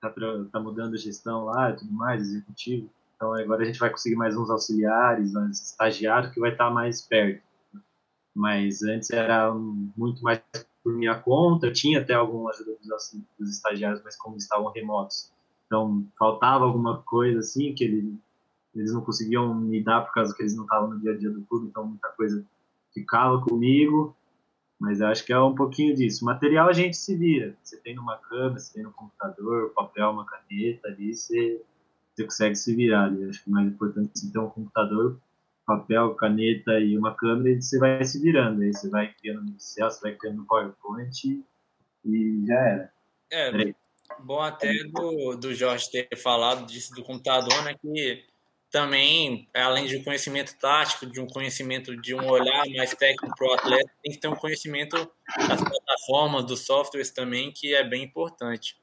[0.00, 0.12] tá,
[0.52, 2.90] tá mudando a gestão lá e tudo mais, executivo.
[3.16, 6.70] Então agora a gente vai conseguir mais uns auxiliares, uns estagiários que vai estar tá
[6.70, 7.42] mais perto.
[8.34, 10.40] Mas antes era muito mais
[10.82, 15.30] por minha conta, tinha até alguma ajuda dos, dos estagiários, mas como estavam remotos.
[15.66, 18.18] Então faltava alguma coisa assim que ele,
[18.74, 21.30] eles não conseguiam me dar por causa que eles não estavam no dia a dia
[21.30, 22.44] do clube, então muita coisa
[22.92, 24.16] ficava comigo
[24.80, 26.24] mas eu acho que é um pouquinho disso.
[26.24, 27.54] Material a gente se vira.
[27.62, 31.60] Você tem numa câmera, você tem no computador, papel, uma caneta ali, você,
[32.14, 33.28] você consegue se virar ali.
[33.28, 35.20] Acho que o mais importante é você ter um computador,
[35.66, 38.62] papel, caneta e uma câmera e você vai se virando.
[38.62, 41.44] Aí você vai criando no Excel, você vai criando no PowerPoint
[42.06, 42.92] e já era.
[43.30, 43.74] É,
[44.20, 47.74] bom até do, do Jorge ter falado disso do computador, né?
[47.74, 48.24] Que
[48.70, 53.48] também, além de um conhecimento tático, de um conhecimento de um olhar mais técnico para
[53.48, 54.96] o atleta, tem que ter um conhecimento
[55.48, 58.79] das plataformas, dos softwares também, que é bem importante.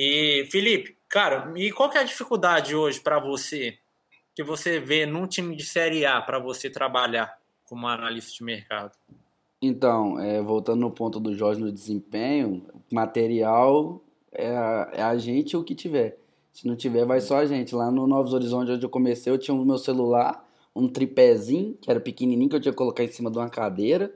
[0.00, 3.78] E Felipe, cara, e qual que é a dificuldade hoje para você
[4.32, 8.92] que você vê num time de Série A para você trabalhar como analista de mercado?
[9.60, 15.56] Então, é, voltando no ponto do Jorge no desempenho, material é a, é a gente
[15.56, 16.16] o que tiver.
[16.52, 17.74] Se não tiver, vai só a gente.
[17.74, 21.90] Lá no Novos Horizontes, onde eu comecei, eu tinha o meu celular, um tripézinho, que
[21.90, 24.14] era pequenininho, que eu tinha que colocar em cima de uma cadeira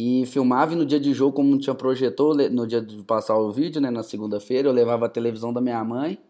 [0.00, 3.36] e filmava e no dia de jogo, como não tinha projetor, no dia de passar
[3.36, 6.20] o vídeo, né, na segunda-feira, eu levava a televisão da minha mãe,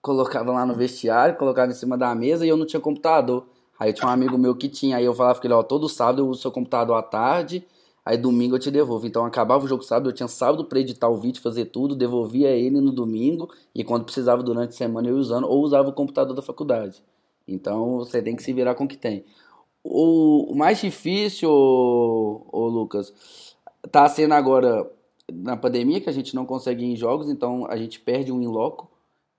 [0.00, 3.44] colocava lá no vestiário, colocava em cima da mesa e eu não tinha computador.
[3.78, 6.22] Aí tinha um amigo meu que tinha, aí eu falava com ele, ó, todo sábado
[6.22, 7.62] eu uso seu computador à tarde,
[8.02, 9.06] aí domingo eu te devolvo.
[9.06, 12.48] Então acabava o jogo sábado, eu tinha sábado para editar o vídeo, fazer tudo, devolvia
[12.48, 15.92] ele no domingo e quando precisava durante a semana eu ia usando ou usava o
[15.92, 17.04] computador da faculdade.
[17.46, 19.26] Então você tem que se virar com o que tem.
[19.82, 23.56] O, mais difícil, ô, ô Lucas,
[23.90, 24.90] tá sendo agora
[25.32, 28.40] na pandemia que a gente não consegue ir em jogos, então a gente perde um
[28.40, 28.90] in loco.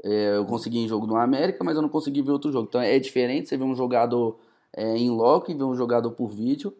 [0.04, 2.68] É, eu consegui em jogo do América, mas eu não consegui ver outro jogo.
[2.70, 4.40] Então é diferente você ver um jogador
[4.74, 6.74] é, em loco e ver um jogador por vídeo.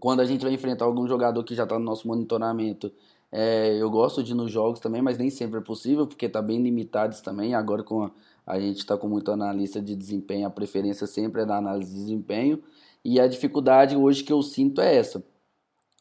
[0.00, 2.90] Quando a gente vai enfrentar algum jogador que já está no nosso monitoramento,
[3.30, 6.40] é, eu gosto de ir nos jogos também, mas nem sempre é possível, porque está
[6.40, 7.54] bem limitados também.
[7.54, 8.10] Agora com a,
[8.46, 12.00] a gente está com muito analista de desempenho, a preferência sempre é da análise de
[12.00, 12.62] desempenho.
[13.04, 15.24] E a dificuldade hoje que eu sinto é essa.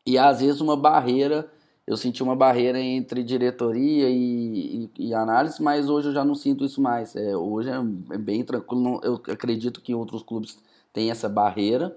[0.06, 1.52] E às vezes uma barreira,
[1.86, 6.36] eu senti uma barreira entre diretoria e, e, e análise, mas hoje eu já não
[6.36, 7.16] sinto isso mais.
[7.16, 9.00] É, hoje é, é bem tranquilo.
[9.04, 10.58] Eu acredito que outros clubes
[10.94, 11.96] têm essa barreira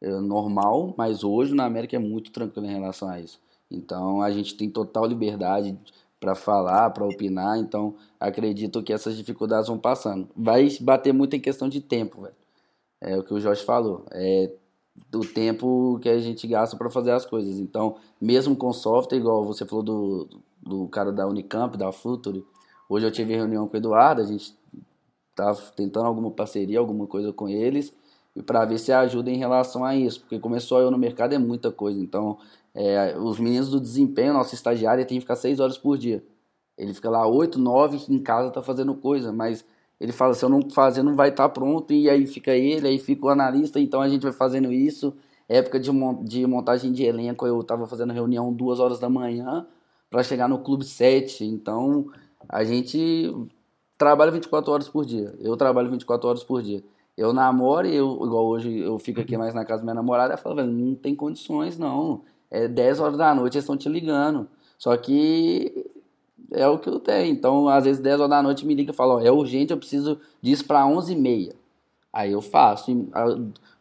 [0.00, 3.40] é, normal, mas hoje na América é muito tranquilo em relação a isso.
[3.70, 5.76] Então a gente tem total liberdade
[6.24, 7.58] para falar, para opinar.
[7.58, 10.26] Então acredito que essas dificuldades vão passando.
[10.34, 12.34] Vai bater muito em questão de tempo, velho.
[12.98, 14.06] É o que o Jorge falou.
[14.10, 14.50] É
[15.10, 17.58] do tempo que a gente gasta para fazer as coisas.
[17.58, 20.28] Então, mesmo com software, igual você falou do,
[20.62, 22.44] do cara da Unicamp, da Futuri,
[22.88, 24.56] hoje eu tive reunião com o Eduardo, a gente
[25.34, 27.92] tá tentando alguma parceria, alguma coisa com eles,
[28.36, 31.38] e para ver se ajuda em relação a isso, porque começou eu no mercado é
[31.38, 32.00] muita coisa.
[32.00, 32.38] Então,
[32.74, 36.24] é, os meninos do desempenho, nosso estagiário, tem que ficar seis horas por dia.
[36.76, 39.64] Ele fica lá oito, nove em casa tá fazendo coisa, mas
[40.00, 42.88] ele fala, se eu não fazer, não vai estar tá pronto, e aí fica ele,
[42.88, 45.14] aí fica o analista, então a gente vai fazendo isso.
[45.48, 45.90] Época de,
[46.24, 49.66] de montagem de elenco, eu estava fazendo reunião duas horas da manhã
[50.10, 51.44] para chegar no clube 7.
[51.44, 52.06] Então
[52.48, 53.32] a gente
[53.98, 55.34] trabalha 24 horas por dia.
[55.40, 56.82] Eu trabalho 24 horas por dia.
[57.16, 60.32] Eu namoro e eu, igual hoje eu fico aqui mais na casa da minha namorada,
[60.32, 62.22] ela fala, não tem condições não.
[62.54, 64.46] É 10 horas da noite, eles estão te ligando.
[64.78, 65.90] Só que
[66.52, 67.32] é o que eu tenho.
[67.32, 70.20] Então, às vezes, 10 horas da noite me liga e fala, é urgente, eu preciso
[70.40, 71.52] disso para 11h30.
[72.12, 73.08] Aí eu faço.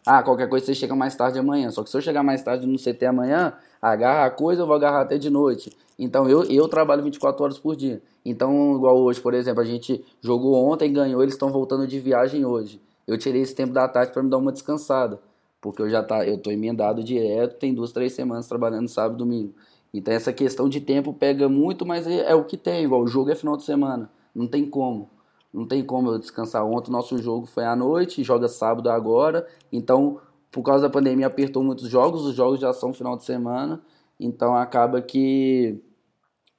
[0.04, 1.70] Ah, qualquer coisa você chega mais tarde amanhã.
[1.70, 4.76] Só que se eu chegar mais tarde no CT amanhã, agarra a coisa, eu vou
[4.76, 5.72] agarrar até de noite.
[6.00, 8.02] Então eu, eu trabalho 24 horas por dia.
[8.26, 12.44] Então, igual hoje, por exemplo, a gente jogou ontem, ganhou, eles estão voltando de viagem
[12.44, 12.82] hoje.
[13.06, 15.20] Eu tirei esse tempo da tarde para me dar uma descansada.
[15.64, 19.18] Porque eu já tá, eu tô emendado direto, tem duas, três semanas trabalhando sábado e
[19.18, 19.54] domingo.
[19.94, 23.08] Então essa questão de tempo pega muito, mas é, é o que tem, igual o
[23.08, 24.12] jogo é final de semana.
[24.36, 25.10] Não tem como.
[25.54, 26.66] Não tem como eu descansar.
[26.66, 29.48] Ontem nosso jogo foi à noite, joga sábado agora.
[29.72, 30.20] Então,
[30.52, 32.26] por causa da pandemia, apertou muitos jogos.
[32.26, 33.82] Os jogos já são final de semana.
[34.20, 35.80] Então, acaba que,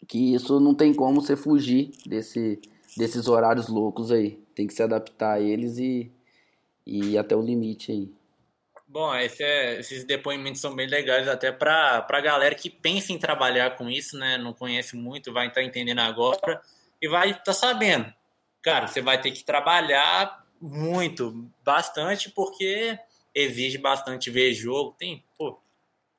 [0.08, 2.58] que isso não tem como você fugir desse,
[2.96, 4.42] desses horários loucos aí.
[4.54, 6.10] Tem que se adaptar a eles e,
[6.86, 8.23] e ir até o limite aí.
[8.94, 13.18] Bom, esse é, esses depoimentos são bem legais até para a galera que pensa em
[13.18, 14.38] trabalhar com isso, né?
[14.38, 16.62] Não conhece muito, vai estar entendendo agora
[17.02, 18.14] e vai estar tá sabendo
[18.64, 22.98] cara, você vai ter que trabalhar muito, bastante, porque
[23.34, 24.96] exige bastante ver jogo.
[24.98, 25.60] Tem, pô,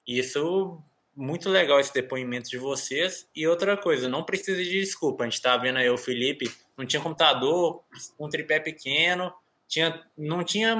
[0.08, 0.80] isso
[1.16, 3.28] muito legal esse depoimento de vocês.
[3.36, 5.24] E outra coisa, não precisa de desculpa.
[5.24, 7.84] A gente tá vendo aí o Felipe, não tinha computador,
[8.20, 9.34] um tripé pequeno,
[9.68, 10.76] tinha, não tinha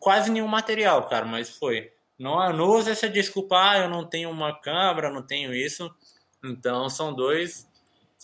[0.00, 1.92] quase nenhum material, cara, mas foi.
[2.18, 5.92] Não, não usa essa desculpa, ah, eu não tenho uma câmera, não tenho isso.
[6.44, 7.66] Então são dois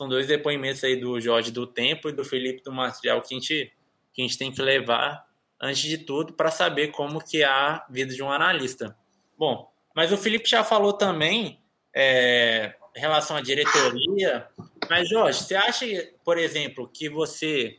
[0.00, 3.38] são dois depoimentos aí do Jorge do Tempo e do Felipe do Material que a
[3.38, 3.70] gente,
[4.14, 5.26] que a gente tem que levar,
[5.60, 8.96] antes de tudo, para saber como que é a vida de um analista.
[9.36, 11.60] Bom, mas o Felipe já falou também
[11.94, 14.48] é, em relação à diretoria.
[14.88, 15.86] Mas, Jorge, você acha,
[16.24, 17.78] por exemplo, que você.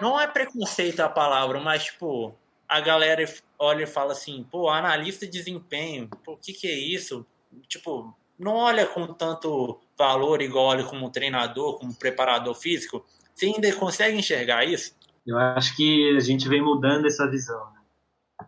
[0.00, 2.34] Não é preconceito a palavra, mas, tipo,
[2.68, 3.24] a galera
[3.58, 7.26] olha e fala assim, pô, analista de desempenho, o que, que é isso?
[7.68, 13.04] Tipo, não olha com tanto valor igual olha como treinador, como preparador físico?
[13.34, 14.94] Você ainda consegue enxergar isso?
[15.26, 17.72] Eu acho que a gente vem mudando essa visão.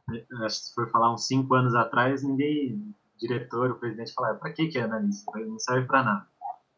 [0.08, 0.24] Né?
[0.44, 4.52] Acho que se for falar uns cinco anos atrás, ninguém, diretor, o presidente, falava, para
[4.52, 5.30] que que é analista?
[5.38, 6.26] Não serve para nada.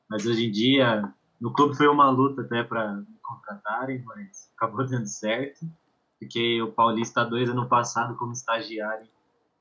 [0.09, 5.07] Mas hoje em dia, no clube foi uma luta até para contratarem, mas acabou dando
[5.07, 5.67] certo.
[6.19, 9.07] Fiquei o Paulista dois ano passado como estagiário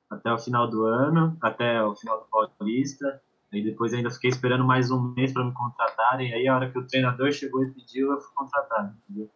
[0.10, 3.22] até o final do ano, até o final do Paulista.
[3.54, 6.34] Aí depois ainda fiquei esperando mais um mês para me contratarem.
[6.34, 8.94] Aí a hora que o treinador chegou e pediu, eu fui contratado.
[9.04, 9.30] Entendeu?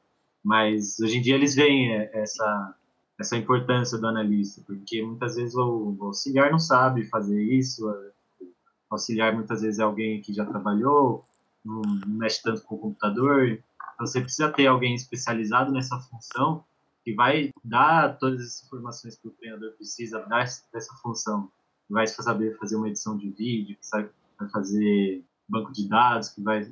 [0.43, 2.75] Mas hoje em dia eles veem é, essa
[3.19, 7.87] essa importância do analista, porque muitas vezes o, o auxiliar não sabe fazer isso.
[7.87, 11.23] O auxiliar muitas vezes é alguém que já trabalhou,
[11.63, 13.47] não mexe tanto com o computador.
[13.47, 16.65] Então você precisa ter alguém especializado nessa função
[17.03, 20.25] que vai dar todas as informações que o treinador precisa
[20.73, 21.51] dessa função
[21.91, 24.09] vai saber fazer uma edição de vídeo, que sabe,
[24.39, 26.63] vai fazer banco de dados, que vai,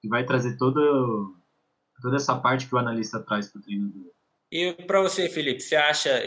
[0.00, 0.80] que vai trazer toda,
[2.02, 4.12] toda essa parte que o analista traz para o treinador.
[4.52, 6.22] E para você, Felipe, você acha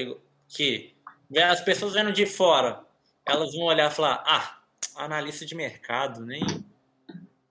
[0.47, 0.95] que
[1.38, 2.84] as pessoas vendo de fora,
[3.25, 4.60] elas vão olhar e falar, ah,
[4.95, 6.41] analista de mercado, nem...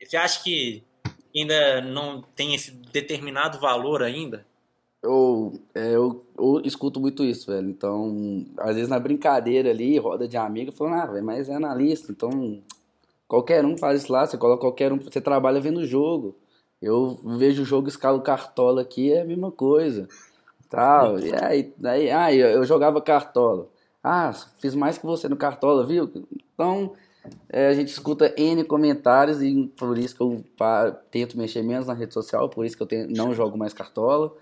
[0.03, 0.83] Você acha que
[1.35, 4.45] ainda não tem esse determinado valor ainda?
[5.03, 7.69] Eu, é, eu, eu, escuto muito isso, velho.
[7.69, 12.13] Então, às vezes na brincadeira ali, roda de amigo, falando, ah, velho, mas é analista,
[12.13, 12.63] então
[13.27, 16.37] qualquer um faz isso lá, você coloca qualquer um, você trabalha vendo jogo.
[16.81, 20.09] Eu vejo o jogo, escalo cartola aqui, é a mesma coisa.
[20.69, 21.19] Tal.
[21.19, 23.69] E aí, aí, aí eu jogava cartola.
[24.03, 26.11] Ah, fiz mais que você no cartola, viu?
[26.55, 26.93] Então,
[27.49, 30.45] é, a gente escuta N comentários e por isso que eu
[31.11, 34.33] tento mexer menos na rede social, por isso que eu tenho, não jogo mais cartola.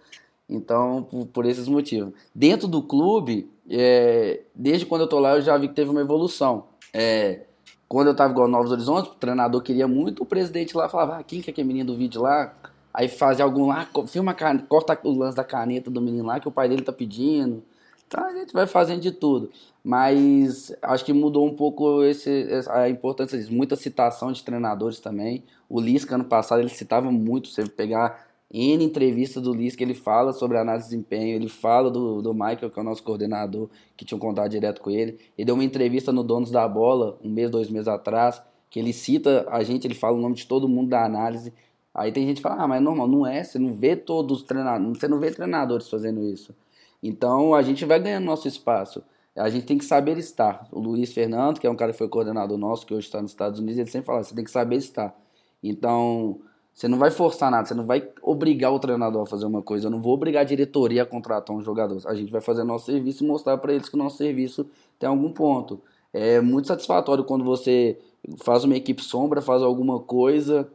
[0.51, 2.13] Então, por, por esses motivos.
[2.35, 6.01] Dentro do clube, é, desde quando eu tô lá, eu já vi que teve uma
[6.01, 6.65] evolução.
[6.93, 7.43] É,
[7.89, 11.23] quando eu tava igual Novos Horizontes, o treinador queria muito, o presidente lá falava, ah,
[11.23, 12.53] quem que é aquele menino do vídeo lá?
[12.93, 14.35] Aí fazia algum lá, filma,
[14.69, 17.63] corta o lance da caneta do menino lá que o pai dele tá pedindo.
[18.09, 19.51] Então a gente vai fazendo de tudo.
[19.85, 23.53] Mas acho que mudou um pouco esse, a importância disso.
[23.53, 25.45] Muita citação de treinadores também.
[25.69, 27.49] O Lisca, ano passado, ele citava muito.
[27.49, 31.91] Você pegar N entrevistas do Liz que ele fala sobre análise de desempenho, ele fala
[31.91, 35.19] do, do Michael, que é o nosso coordenador, que tinha um contato direto com ele.
[35.39, 38.93] Ele deu uma entrevista no Donos da Bola, um mês, dois meses atrás, que ele
[38.93, 41.53] cita a gente, ele fala o nome de todo mundo da análise.
[41.95, 44.39] Aí tem gente que fala, ah, mas é normal, não é, você não vê todos
[44.39, 46.55] os treinadores, você não vê treinadores fazendo isso.
[47.03, 49.03] Então a gente vai ganhando nosso espaço.
[49.37, 50.67] A gente tem que saber estar.
[50.73, 53.31] O Luiz Fernando, que é um cara que foi coordenador nosso, que hoje está nos
[53.31, 55.17] Estados Unidos, ele sempre fala, você tem que saber estar.
[55.63, 56.41] Então,
[56.81, 59.89] Você não vai forçar nada, você não vai obrigar o treinador a fazer uma coisa.
[59.89, 62.01] Eu não vou obrigar a diretoria a contratar um jogador.
[62.07, 64.65] A gente vai fazer nosso serviço e mostrar para eles que o nosso serviço
[64.99, 65.79] tem algum ponto.
[66.11, 67.99] É muito satisfatório quando você
[68.39, 70.73] faz uma equipe sombra, faz alguma coisa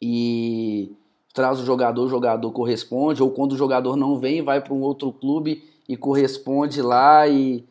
[0.00, 0.90] e
[1.34, 4.80] traz o jogador, o jogador corresponde, ou quando o jogador não vem, vai para um
[4.80, 7.62] outro clube e corresponde lá e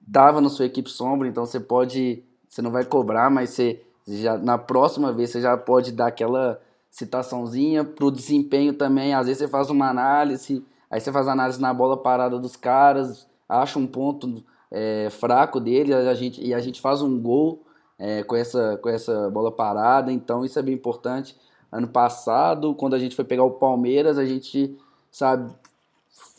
[0.00, 4.38] dava na sua equipe sombra, então você pode, você não vai cobrar, mas você já
[4.38, 6.60] na próxima vez você já pode dar aquela
[6.92, 9.14] citaçãozinha para o desempenho também.
[9.14, 13.26] Às vezes você faz uma análise, aí você faz análise na bola parada dos caras,
[13.48, 17.62] acha um ponto é, fraco dele a gente, e a gente faz um gol
[17.98, 20.12] é, com, essa, com essa bola parada.
[20.12, 21.34] Então isso é bem importante.
[21.72, 24.76] Ano passado, quando a gente foi pegar o Palmeiras, a gente,
[25.10, 25.50] sabe,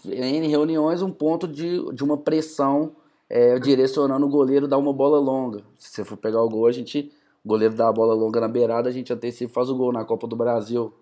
[0.06, 2.92] em reuniões, um ponto de, de uma pressão
[3.28, 5.64] é, direcionando o goleiro dar uma bola longa.
[5.80, 7.12] Se você for pegar o gol, a gente
[7.44, 9.92] o goleiro dá a bola longa na beirada, a gente antecipa e faz o gol
[9.92, 10.94] na Copa do Brasil.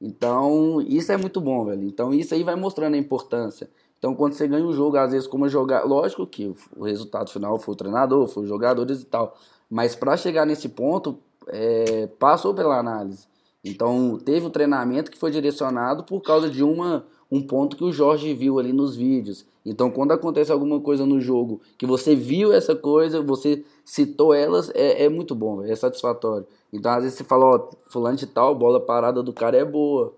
[0.00, 1.84] Então, isso é muito bom, velho.
[1.84, 3.68] Então, isso aí vai mostrando a importância.
[3.98, 5.84] Então, quando você ganha um jogo, às vezes, como jogar.
[5.84, 9.36] Lógico que o resultado final foi o treinador, foi os jogadores e tal.
[9.68, 13.28] Mas para chegar nesse ponto, é, passou pela análise.
[13.62, 17.92] Então, teve um treinamento que foi direcionado por causa de uma, um ponto que o
[17.92, 19.44] Jorge viu ali nos vídeos.
[19.66, 24.70] Então, quando acontece alguma coisa no jogo que você viu essa coisa, você citou elas,
[24.72, 26.46] é, é muito bom, é satisfatório.
[26.72, 30.14] Então, às vezes você fala, ó, fulano de tal, bola parada do cara é boa.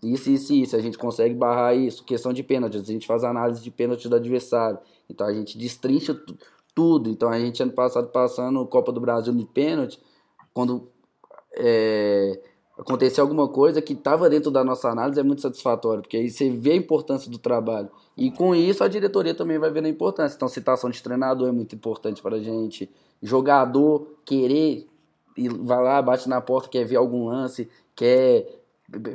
[0.00, 2.04] Isso, isso, isso, a gente consegue barrar isso.
[2.04, 4.78] Questão de pênalti, a gente faz análise de pênalti do adversário.
[5.10, 6.16] Então, a gente destrincha
[6.72, 7.10] tudo.
[7.10, 10.00] Então, a gente ano passado passando Copa do Brasil de pênalti,
[10.52, 10.88] quando
[11.56, 12.40] é,
[12.78, 16.50] acontecer alguma coisa que estava dentro da nossa análise é muito satisfatório, porque aí você
[16.50, 17.88] vê a importância do trabalho.
[18.16, 20.36] E com isso a diretoria também vai ver a importância.
[20.36, 22.90] Então, citação de treinador é muito importante para a gente.
[23.22, 24.86] Jogador querer
[25.36, 28.60] e vai lá, bate na porta, quer ver algum lance, quer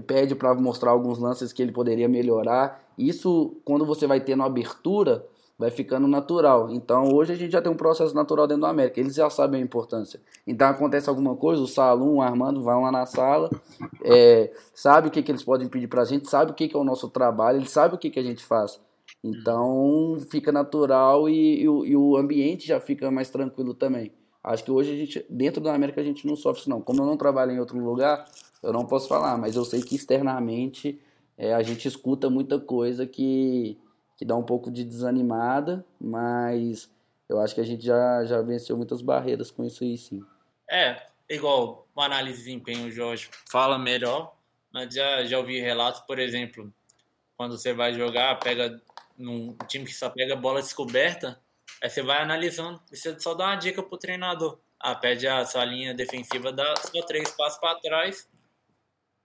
[0.05, 2.83] pede para mostrar alguns lances que ele poderia melhorar.
[2.97, 5.25] Isso, quando você vai tendo abertura,
[5.59, 6.71] vai ficando natural.
[6.71, 9.59] Então hoje a gente já tem um processo natural dentro do América, eles já sabem
[9.59, 10.21] a importância.
[10.47, 13.49] Então acontece alguma coisa, o Salum, o Armando vão lá na sala,
[14.05, 16.75] é, sabe o que, que eles podem pedir para a gente, sabe o que, que
[16.77, 18.79] é o nosso trabalho, eles sabem o que, que a gente faz.
[19.21, 24.13] Então fica natural e, e, o, e o ambiente já fica mais tranquilo também.
[24.41, 26.79] Acho que hoje a gente, dentro da América, a gente não sofre isso não.
[26.79, 28.23] Como eu não trabalho em outro lugar,
[28.63, 31.01] eu não posso falar, mas eu sei que externamente
[31.37, 33.77] é, a gente escuta muita coisa que
[34.19, 36.91] que dá um pouco de desanimada, mas
[37.29, 40.21] eu acho que a gente já, já venceu muitas barreiras com isso aí, sim.
[40.69, 44.35] É, igual uma análise de desempenho, Jorge fala melhor,
[44.73, 46.69] mas já, já ouvi relatos, por exemplo,
[47.37, 48.81] quando você vai jogar, pega
[49.17, 51.39] num time que só pega bola descoberta,
[51.81, 54.59] aí você vai analisando e você só dá uma dica pro treinador.
[54.77, 58.27] Ah, pede a sua linha defensiva, dá só três passos para trás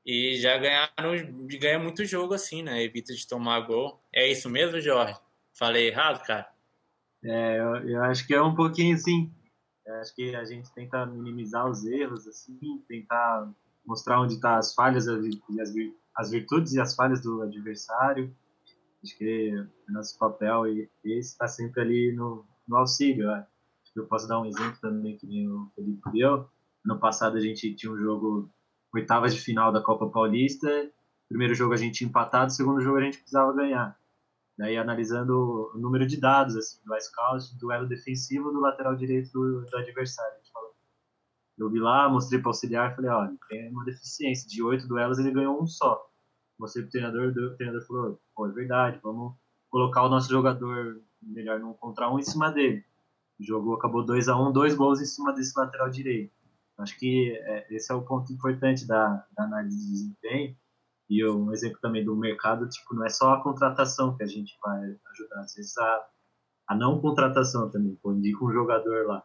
[0.05, 2.83] e já ganharam, ganha muito jogo assim, né?
[2.83, 3.99] Evita de tomar gol.
[4.13, 5.19] É isso mesmo, Jorge?
[5.55, 6.49] Falei errado, cara?
[7.25, 9.33] É, eu, eu acho que é um pouquinho assim.
[9.87, 13.51] Eu acho que a gente tenta minimizar os erros, assim, tentar
[13.87, 15.25] mostrar onde estão tá as falhas as,
[16.17, 18.35] as virtudes e as falhas do adversário.
[19.03, 19.55] Acho que
[19.89, 20.89] o nosso papel esse
[21.33, 23.27] está sempre ali no, no auxílio.
[23.27, 23.47] Né?
[23.95, 26.49] Eu posso dar um exemplo também que o Felipe deu.
[26.85, 28.51] No passado a gente tinha um jogo
[28.95, 30.91] oitavas de final da Copa Paulista.
[31.29, 33.99] Primeiro jogo a gente tinha empatado, segundo jogo a gente precisava ganhar.
[34.57, 39.67] Daí analisando o número de dados assim, do scout, duelo defensivo do lateral direito do,
[39.67, 40.45] do adversário.
[41.57, 44.49] Eu vi lá, mostrei para o auxiliar falei, olha, tem uma deficiência.
[44.49, 46.05] De oito duelos ele ganhou um só.
[46.59, 49.35] Mostrei para o treinador, o treinador falou, pô, é verdade, vamos
[49.71, 52.85] colocar o nosso jogador melhor num contra um em cima dele.
[53.39, 56.33] O jogo acabou 2 a 1 um, dois gols em cima desse lateral direito.
[56.79, 60.57] Acho que é, esse é o ponto importante da, da, análise de desempenho.
[61.09, 64.57] E um exemplo também do mercado, tipo, não é só a contratação que a gente
[64.63, 64.81] vai
[65.13, 66.07] ajudar, às vezes a,
[66.69, 67.95] a não contratação também.
[68.03, 69.23] Pô, indica um jogador lá.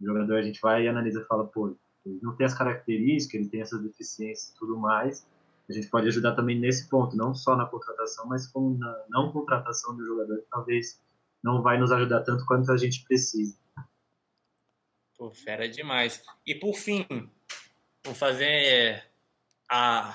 [0.00, 3.40] O jogador a gente vai e analisa e fala, pô, ele não tem as características,
[3.40, 5.26] ele tem essas deficiências e tudo mais.
[5.68, 9.32] A gente pode ajudar também nesse ponto, não só na contratação, mas com na não
[9.32, 11.00] contratação do jogador, que talvez
[11.42, 13.56] não vai nos ajudar tanto quanto a gente precisa.
[15.16, 16.22] Pô, fera demais.
[16.46, 17.06] E por fim,
[18.04, 19.02] vou fazer
[19.70, 20.14] a,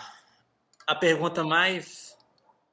[0.88, 2.16] a pergunta mais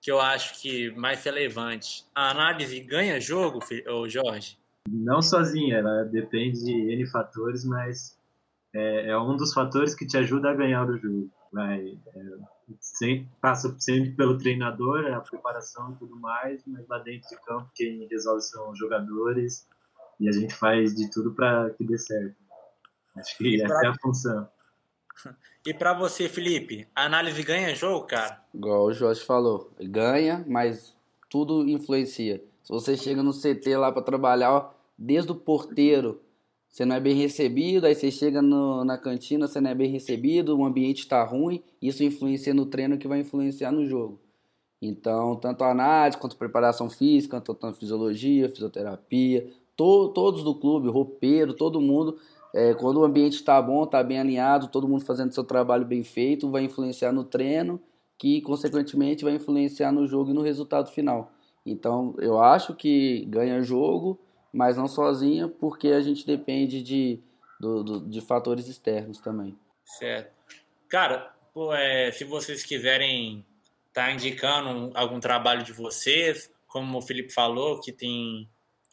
[0.00, 2.04] que eu acho que mais relevante.
[2.14, 3.60] A análise ganha jogo,
[4.08, 4.58] Jorge?
[4.88, 8.18] Não sozinha, ela depende de N fatores, mas
[8.74, 11.30] é, é um dos fatores que te ajuda a ganhar o jogo.
[11.52, 12.20] Vai, é,
[12.80, 17.70] sempre, passa sempre pelo treinador, a preparação e tudo mais, mas lá dentro de campo
[17.74, 19.66] quem resolve são os jogadores,
[20.20, 22.36] e a gente faz de tudo para que dê certo.
[23.16, 24.48] Acho que essa é a função.
[25.66, 28.42] E para você, Felipe, a análise ganha jogo, cara?
[28.54, 30.96] Igual o Jorge falou, ganha, mas
[31.28, 32.42] tudo influencia.
[32.62, 36.22] Se você chega no CT lá para trabalhar, desde o porteiro,
[36.68, 39.90] você não é bem recebido, aí você chega no, na cantina, você não é bem
[39.90, 44.20] recebido, o ambiente está ruim, isso influencia no treino que vai influenciar no jogo.
[44.80, 50.54] Então, tanto a análise, quanto a preparação física, tanto a fisiologia, fisioterapia, to, todos do
[50.54, 52.18] clube, roupeiro, todo mundo
[52.54, 56.02] é, quando o ambiente está bom, está bem alinhado, todo mundo fazendo seu trabalho bem
[56.02, 57.80] feito, vai influenciar no treino,
[58.18, 61.32] que consequentemente vai influenciar no jogo e no resultado final.
[61.64, 64.18] Então eu acho que ganha jogo,
[64.52, 67.20] mas não sozinha, porque a gente depende de,
[67.60, 69.56] do, do, de fatores externos também.
[69.84, 70.32] Certo.
[70.88, 73.44] Cara, pô, é, se vocês quiserem
[73.88, 78.48] estar tá indicando algum trabalho de vocês, como o Felipe falou, que tem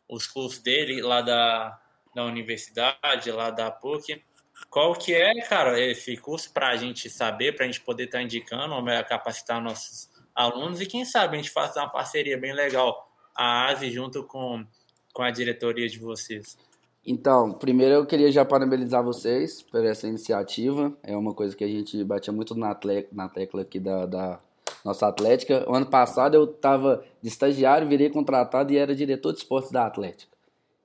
[0.09, 1.79] os cursos dele lá da,
[2.13, 4.21] da universidade, lá da PUC.
[4.69, 8.19] Qual que é, cara, esse curso para a gente saber, para a gente poder estar
[8.19, 8.73] tá indicando,
[9.07, 13.89] capacitar nossos alunos e quem sabe a gente faça uma parceria bem legal, a ASE
[13.91, 14.65] junto com,
[15.13, 16.57] com a diretoria de vocês.
[17.05, 20.91] Então, primeiro eu queria já parabenizar vocês por essa iniciativa.
[21.03, 24.39] É uma coisa que a gente batia muito na tecla aqui da, da
[24.85, 25.65] nossa Atlética.
[25.67, 29.87] O ano passado eu estava de estagiário, virei contratado e era diretor de esportes da
[29.87, 30.31] Atlética.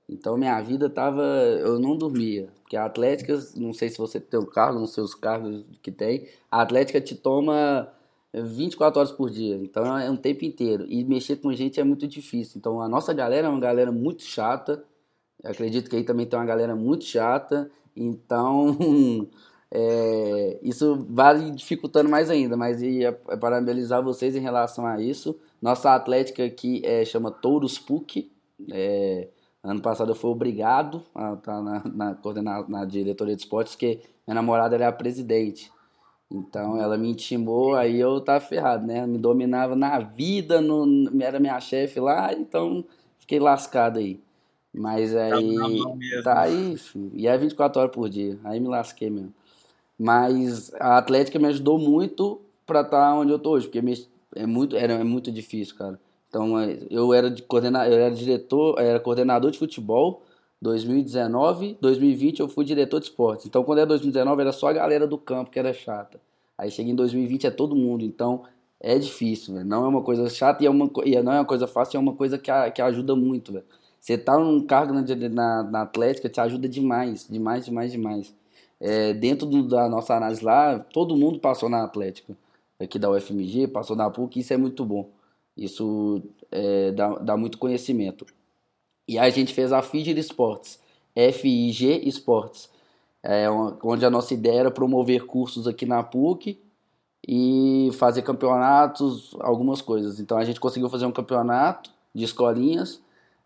[0.09, 1.23] Então minha vida tava.
[1.23, 2.49] Eu não dormia.
[2.63, 6.27] Porque a Atlética, não sei se você tem um cargo, nos seus cargos que tem,
[6.51, 7.93] a Atlética te toma
[8.33, 9.57] 24 horas por dia.
[9.57, 10.87] Então é um tempo inteiro.
[10.89, 12.59] E mexer com gente é muito difícil.
[12.59, 14.83] Então a nossa galera é uma galera muito chata.
[15.43, 17.71] Eu acredito que aí também tem uma galera muito chata.
[17.95, 18.79] Então.
[19.73, 25.39] É, isso vai dificultando mais ainda, mas ia parabenizar vocês em relação a isso.
[25.63, 28.31] Nossa atlética aqui é, chama Touros PUC,
[28.73, 29.29] é,
[29.63, 34.01] Ano passado eu fui obrigado a estar na, na, na, na diretoria de esportes, porque
[34.27, 35.71] minha namorada era a presidente.
[36.31, 39.07] Então ela me intimou, aí eu tava ferrado, né?
[39.07, 42.85] Me dominava na vida, no, era minha chefe lá, então
[43.19, 44.19] fiquei lascado aí.
[44.73, 46.23] Mas tá aí.
[46.23, 48.39] Tá, aí, filho, e é 24 horas por dia.
[48.45, 49.35] Aí me lasquei mesmo.
[50.03, 53.83] Mas a Atlética me ajudou muito pra estar tá onde eu tô hoje, porque
[54.35, 56.01] é muito, era, é muito difícil, cara.
[56.27, 60.23] Então é, eu era de coordena, eu era diretor, era coordenador de futebol
[60.63, 63.45] 2019, 2020 eu fui diretor de esportes.
[63.45, 66.19] Então quando era 2019 era só a galera do campo que era chata.
[66.57, 68.45] Aí chega em 2020 é todo mundo, então
[68.81, 69.67] é difícil, véio.
[69.67, 72.01] não é uma coisa chata e, é uma, e não é uma coisa fácil, é
[72.01, 73.63] uma coisa que, a, que ajuda muito.
[74.01, 78.40] Você tá num cargo na, na, na, Atlética te ajuda demais, demais, demais, demais.
[78.81, 82.37] É, dentro do, da nossa análise lá, todo mundo passou na Atlética,
[82.79, 85.11] aqui da UFMG, passou na PUC, isso é muito bom.
[85.57, 88.25] Isso é, dá, dá muito conhecimento.
[89.07, 90.79] E aí a gente fez a Figir Esportes,
[91.15, 92.71] FIG Esportes,
[93.23, 96.59] é, onde a nossa ideia era promover cursos aqui na PUC
[97.27, 100.21] e fazer campeonatos, algumas coisas.
[100.21, 103.01] Então a gente conseguiu fazer um campeonato de escolinhas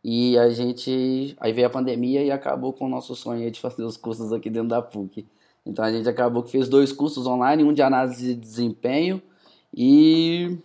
[0.05, 1.35] e a gente.
[1.41, 4.51] Aí veio a pandemia e acabou com o nosso sonho de fazer os cursos aqui
[4.51, 5.27] dentro da PUC.
[5.65, 9.23] Então a gente acabou que fez dois cursos online, um de análise de desempenho
[9.75, 10.59] e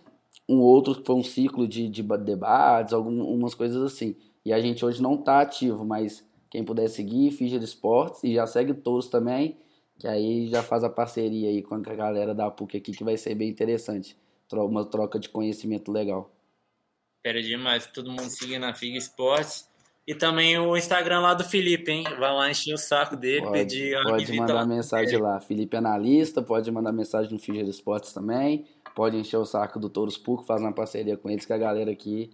[0.46, 4.14] um outro que foi um ciclo de, de debates, algumas coisas assim.
[4.44, 8.46] E a gente hoje não está ativo, mas quem puder seguir, Fidget Esportes, e já
[8.46, 9.56] segue todos também,
[9.98, 13.16] que aí já faz a parceria aí com a galera da PUC aqui, que vai
[13.16, 14.16] ser bem interessante.
[14.52, 16.30] Uma troca de conhecimento legal.
[17.20, 19.68] Espera demais, todo mundo seguindo a Fig Esportes.
[20.06, 22.04] E também o Instagram lá do Felipe, hein?
[22.18, 24.66] Vai lá encher o saco dele, pode, pedir Pode mandar lá.
[24.66, 25.40] mensagem lá.
[25.40, 30.18] Felipe Analista, pode mandar mensagem no Fidget Esportes também pode encher o saco do Touros
[30.18, 32.30] Puc, faz uma parceria com eles, que a galera aqui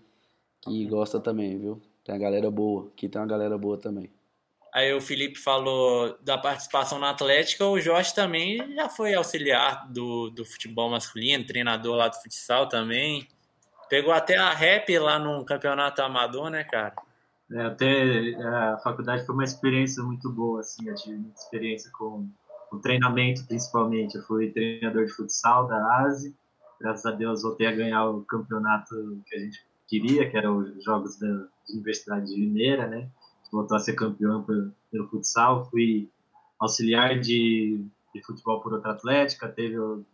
[0.63, 1.81] que gosta também, viu?
[2.05, 4.11] Tem a galera boa, aqui tem uma galera boa também.
[4.75, 10.29] Aí o Felipe falou da participação na Atlética, o Jorge também já foi auxiliar do,
[10.31, 13.27] do futebol masculino, treinador lá do futsal também.
[13.89, 16.95] Pegou até a rap lá no campeonato amador, né, cara?
[17.51, 22.29] É, até a faculdade foi uma experiência muito boa, assim, eu tive muita experiência com
[22.73, 24.17] o treinamento, principalmente.
[24.17, 26.35] Eu fui treinador de futsal da ASE,
[26.81, 30.85] graças a Deus voltei a ganhar o campeonato que a gente queria, que eram os
[30.85, 33.09] jogos da Universidade de Mineira, né?
[33.53, 36.11] Voltou a ser campeão pelo, futsal, fui
[36.59, 40.05] auxiliar de, de, futebol por outra atlética, teve o,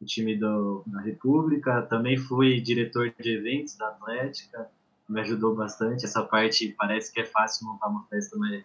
[0.00, 4.68] o time do, da República, também fui diretor de eventos da Atlética,
[5.08, 6.04] me ajudou bastante.
[6.04, 8.64] Essa parte parece que é fácil montar uma festa, mas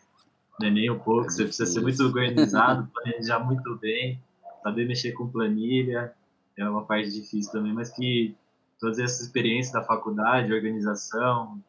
[0.59, 1.29] não é nem um pouco.
[1.29, 4.19] Você precisa ser muito organizado, planejar muito bem,
[4.63, 6.13] saber mexer com planilha,
[6.57, 8.35] é uma parte difícil também, mas que
[8.79, 11.61] todas essas experiências da faculdade, organização,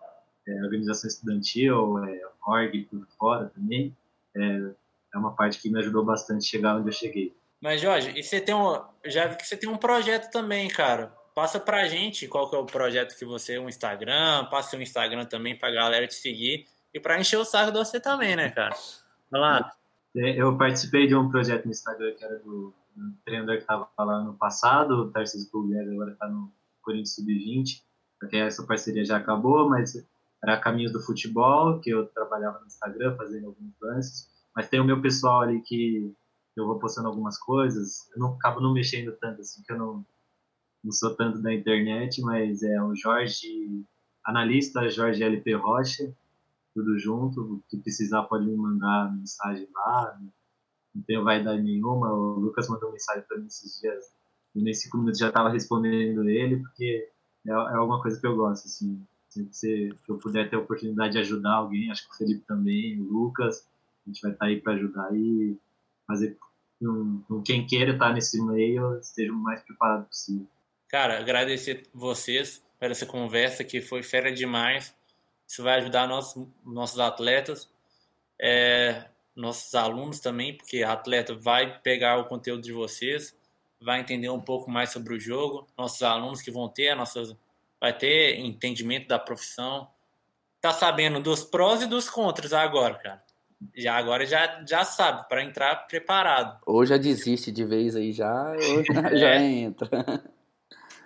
[0.47, 3.95] é, organização estudantil, é, org por fora também,
[4.35, 4.73] é,
[5.15, 7.35] é uma parte que me ajudou bastante a chegar onde eu cheguei.
[7.63, 8.83] Mas, Jorge, e você tem um.
[9.07, 11.15] Já vi que você tem um projeto também, cara.
[11.33, 15.25] Passa pra gente qual que é o projeto que você, um Instagram, passa seu Instagram
[15.25, 18.75] também pra galera te seguir e pra encher o saco de você também, né, cara?
[19.31, 19.73] Vai lá.
[20.15, 23.89] É, eu participei de um projeto no Instagram que era do, do treinador que estava
[23.99, 26.53] lá no passado, o Tarcísio Pugliese agora está no
[26.83, 27.81] Corinthians Sub-20,
[28.21, 30.07] porque essa parceria já acabou, mas
[30.43, 34.85] era Caminhos do Futebol, que eu trabalhava no Instagram fazendo alguns lances, mas tem o
[34.85, 36.13] meu pessoal ali que
[36.57, 40.07] eu vou postando algumas coisas, eu não acabo não mexendo tanto assim, que eu não,
[40.85, 43.85] não sou tanto da internet, mas é o Jorge,
[44.25, 46.15] analista Jorge LP Rocha,
[46.75, 47.41] tudo junto.
[47.41, 50.19] O que precisar pode me mandar mensagem lá.
[50.95, 52.13] Não tenho vaidade nenhuma.
[52.13, 54.05] O Lucas mandou mensagem para mim esses dias.
[54.55, 57.11] E nem cinco minutos já estava respondendo ele, porque
[57.47, 59.07] é, é alguma coisa que eu gosto, assim.
[59.29, 63.01] Sempre se eu puder ter a oportunidade de ajudar alguém, acho que o Felipe também,
[63.01, 63.67] o Lucas,
[64.05, 65.59] a gente vai estar tá aí para ajudar e
[66.13, 66.37] fazer
[66.79, 70.47] com, quem queira estar nesse meio esteja o mais preparado possível.
[70.89, 74.95] Cara, agradecer vocês por essa conversa que foi fera demais.
[75.49, 77.71] Isso vai ajudar nossos, nossos atletas,
[78.41, 83.37] é, nossos alunos também, porque atleta vai pegar o conteúdo de vocês,
[83.81, 87.35] vai entender um pouco mais sobre o jogo, nossos alunos que vão ter, nossas,
[87.81, 89.89] vai ter entendimento da profissão,
[90.61, 93.23] tá sabendo dos prós e dos contras agora, cara.
[93.77, 96.61] Já agora já, já sabe, para entrar preparado.
[96.67, 99.43] Ou já desiste de vez aí já, ou já, já é.
[99.43, 99.89] entra.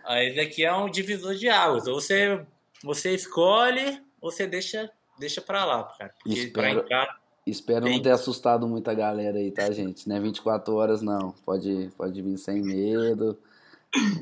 [0.05, 1.87] Aí daqui é um divisor de águas.
[1.87, 2.45] Ou você,
[2.83, 6.13] você escolhe você deixa, deixa pra lá, cara.
[6.23, 7.95] Porque espero, entrar, espero tem...
[7.95, 10.09] não ter assustado muita galera aí, tá, gente?
[10.09, 11.33] Não é 24 horas, não.
[11.45, 13.39] Pode, pode vir sem medo.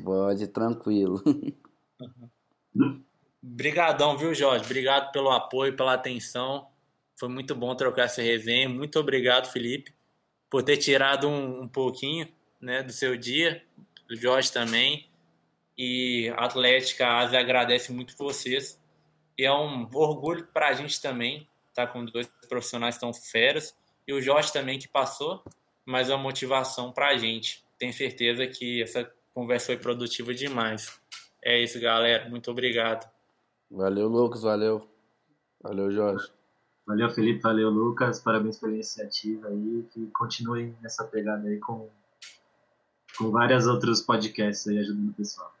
[0.03, 1.23] Pode, tranquilo.
[3.43, 4.65] Obrigadão, viu, Jorge?
[4.65, 6.67] Obrigado pelo apoio, pela atenção.
[7.15, 8.67] Foi muito bom trocar essa resenha.
[8.67, 9.93] Muito obrigado, Felipe,
[10.49, 12.27] por ter tirado um, um pouquinho
[12.59, 13.63] né, do seu dia.
[14.09, 15.07] O Jorge também.
[15.77, 18.79] E a Atlética Asa agradece muito vocês
[19.37, 23.75] e é um orgulho para a gente também estar tá com dois profissionais tão feras.
[24.07, 25.43] E o Jorge também que passou,
[25.85, 27.65] mas é uma motivação para a gente.
[27.77, 30.97] Tenho certeza que essa conversa foi produtiva demais.
[31.43, 32.29] É isso, galera.
[32.29, 33.09] Muito obrigado.
[33.69, 34.43] Valeu, Lucas.
[34.43, 34.87] Valeu.
[35.61, 36.31] Valeu, Jorge.
[36.85, 37.41] Valeu, Felipe.
[37.41, 38.19] Valeu, Lucas.
[38.19, 39.85] Parabéns pela iniciativa aí.
[39.91, 41.89] Que continuem nessa pegada aí com,
[43.17, 45.54] com vários outros podcasts aí ajudando o pessoal.